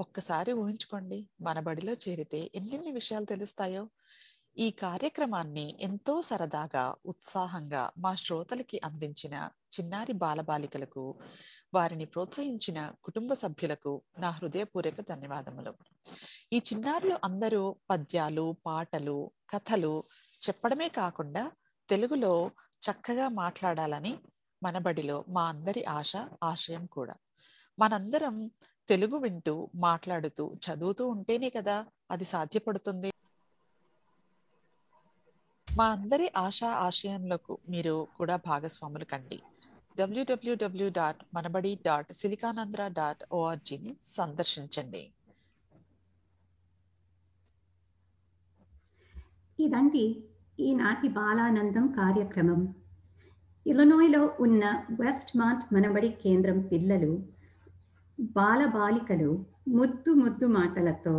ఒక్కసారి 0.00 0.52
ఊహించుకోండి 0.52 1.28
మన 1.40 1.60
బడిలో 1.60 1.92
చేరితే 1.92 2.50
ఎన్నెన్ని 2.54 2.92
విషయాలు 2.92 3.24
తెలుస్తాయో. 3.24 3.88
ఈ 4.58 4.70
కార్యక్రమాన్ని 4.70 5.76
ఎంతో 5.80 6.22
సరదాగా 6.22 6.94
ఉత్సాహంగా 7.06 7.90
మా 7.98 8.14
శ్రోతలకి 8.14 8.80
అందించిన 8.84 9.50
చిన్నారి 9.74 10.12
బాలబాలికలకు 10.12 11.18
వారిని 11.74 12.04
ప్రోత్సహించిన 12.04 12.92
కుటుంబ 13.04 13.32
సభ్యులకు 13.32 14.02
నా 14.18 14.30
హృదయపూర్వక 14.30 15.00
ధన్యవాదములు. 15.00 15.74
ఈ 16.52 16.58
చిన్నారులు 16.58 17.18
అందరూ 17.24 17.76
పద్యాలు 17.90 18.56
పాటలు 18.66 19.18
కథలు 19.50 20.04
చెప్పడమే 20.48 20.88
కాకుండా 20.88 21.52
తెలుగులో 21.88 22.50
చక్కగా 22.82 23.28
మాట్లాడాలని 23.28 24.18
మన 24.66 24.78
బడిలో 24.78 25.24
మా 25.28 25.42
అందరి 25.48 25.84
ఆశ 25.96 26.12
ఆశయం 26.42 26.86
కూడా. 26.86 27.14
మనందరం 27.78 28.50
తెలుగు 28.88 29.16
వింటూ 29.16 29.68
మాట్లాడుతూ 29.74 30.44
చదువుతూ 30.66 31.08
ఉంటేనే 31.08 31.50
కదా 31.50 31.76
అది 32.10 32.24
సాధ్యపడుతుంది. 32.24 33.10
మా 35.68 35.86
అందరి 35.88 36.26
ఆశా 36.36 36.68
ఆశయంలకు 36.86 37.58
మీరు 37.68 37.94
కూడా 38.16 38.36
భాగస్వాములు 38.46 39.04
కండి. 39.04 39.38
డబ్ల్యూడబ్ల్యూడబ్ల్యూ 39.98 40.88
dot 40.88 41.20
Manabadi 41.34 41.72
dot 41.86 42.12
Siliconandhra 42.12 42.88
dot 42.88 43.22
ఓఆర్జీని 43.32 43.92
సందర్శించండి. 44.02 45.02
ఇదండి 49.58 50.04
ఈనాటి 50.60 51.08
బాలానందం 51.08 51.86
కార్యక్రమం. 51.98 52.85
ఇలనోయ్లో 53.66 54.34
ఉన్న 54.38 54.64
వెస్ట్ 54.90 55.36
మాంట్ 55.36 55.74
మనబడి 55.74 56.08
కేంద్రం 56.08 56.60
పిల్లలు 56.62 57.12
బాలబాలికలు 58.18 59.30
ముద్దు 59.68 60.12
ముద్దు 60.14 60.46
మాటలతో 60.46 61.16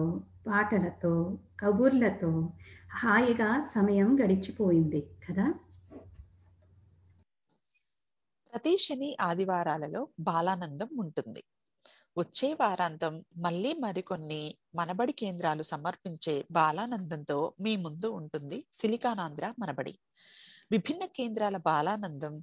పాటలతో 0.48 1.14
కబుర్లతో 1.60 2.32
హాయిగా 2.92 3.60
సమయం 3.60 4.18
గడిచిపోయింది 4.22 5.02
కదా? 5.26 5.48
ప్రతి 8.54 8.78
శని 8.78 9.18
ఆదివారాలలో 9.22 10.08
బాలానందం 10.20 10.90
ఉంటుంది. 11.00 11.42
వచ్చే 12.18 12.54
వారాంతం 12.54 13.24
మళ్ళీ 13.38 13.74
మరికొన్ని 13.74 14.42
మనబడి 14.76 15.14
కేంద్రాలు 15.14 15.64
సమర్పించే 15.64 16.46
బాలానందంతో 16.52 17.54
మీ 17.62 17.76
ముందు 17.76 18.08
ఉంటుంది 18.08 18.68
సిలికానాంధ్ర 18.74 19.54
మనబడి. 19.60 19.94
విభిన్న 20.72 21.06
కేంద్రాల 21.06 21.58
బాలానందం 21.58 22.34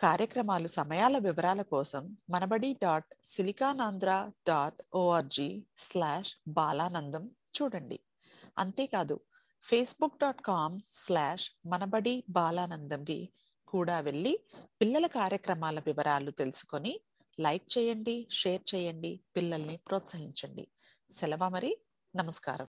కార్యక్రమాలు 0.00 0.66
సమయాల 0.66 1.18
వివరాల 1.18 1.62
కోసం 1.62 2.02
Manabadi 2.30 2.76
dot 2.82 3.14
Siliconandhra 3.24 4.10
dot 4.48 4.80
o r g 4.94 5.48
slash 5.78 6.32
Balanandam 6.48 7.24
చూడండి. 7.56 7.98
అంతేకాదు 8.58 9.16
Facebook 9.64 10.18
dot 10.18 10.42
com 10.42 10.76
slash 10.84 11.46
Manabadi 11.66 12.14
బాలానందంకి 12.28 13.20
కూడా 13.68 14.00
వెళ్ళి 14.00 14.34
పిల్లల 14.80 15.06
కార్యక్రమాల 15.06 15.78
వివరాలు 15.80 16.30
తెలుసుకొని 16.30 16.94
లైక్ 17.38 17.78
చేయండి 17.78 18.28
షేర్ 18.30 18.64
చేయండి 18.74 19.12
పిల్లల్ని 19.36 19.76
ప్రోత్సహించండి. 19.88 20.66
సెలవు 21.10 21.48
మరి 21.56 21.72
నమస్కారం. 22.14 22.68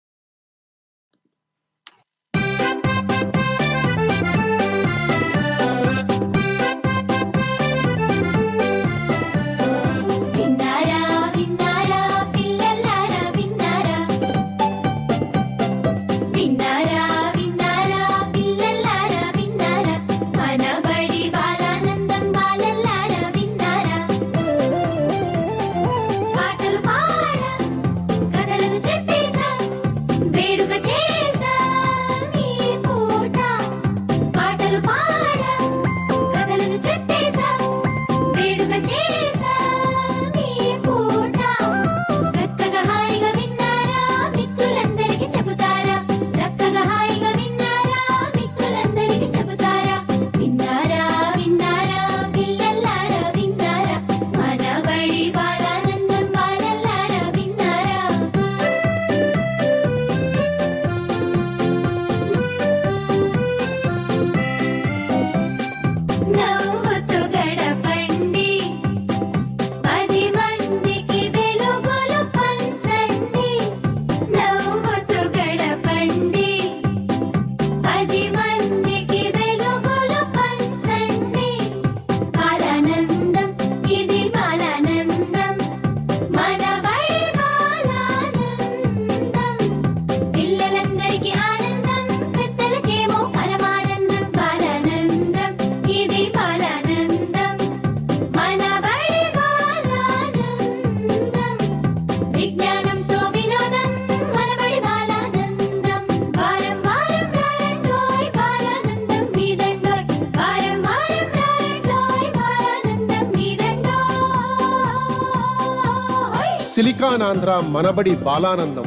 సిలికానాంధ్ర 116.95 117.63
మనబడి 117.69 118.17
బాలానందం. 118.17 118.85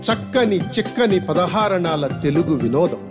చక్కని 0.00 0.56
చిక్కని 0.56 1.20
పదహారణాల 1.20 2.06
తెలుగు 2.06 2.54
వినోదం. 2.56 3.09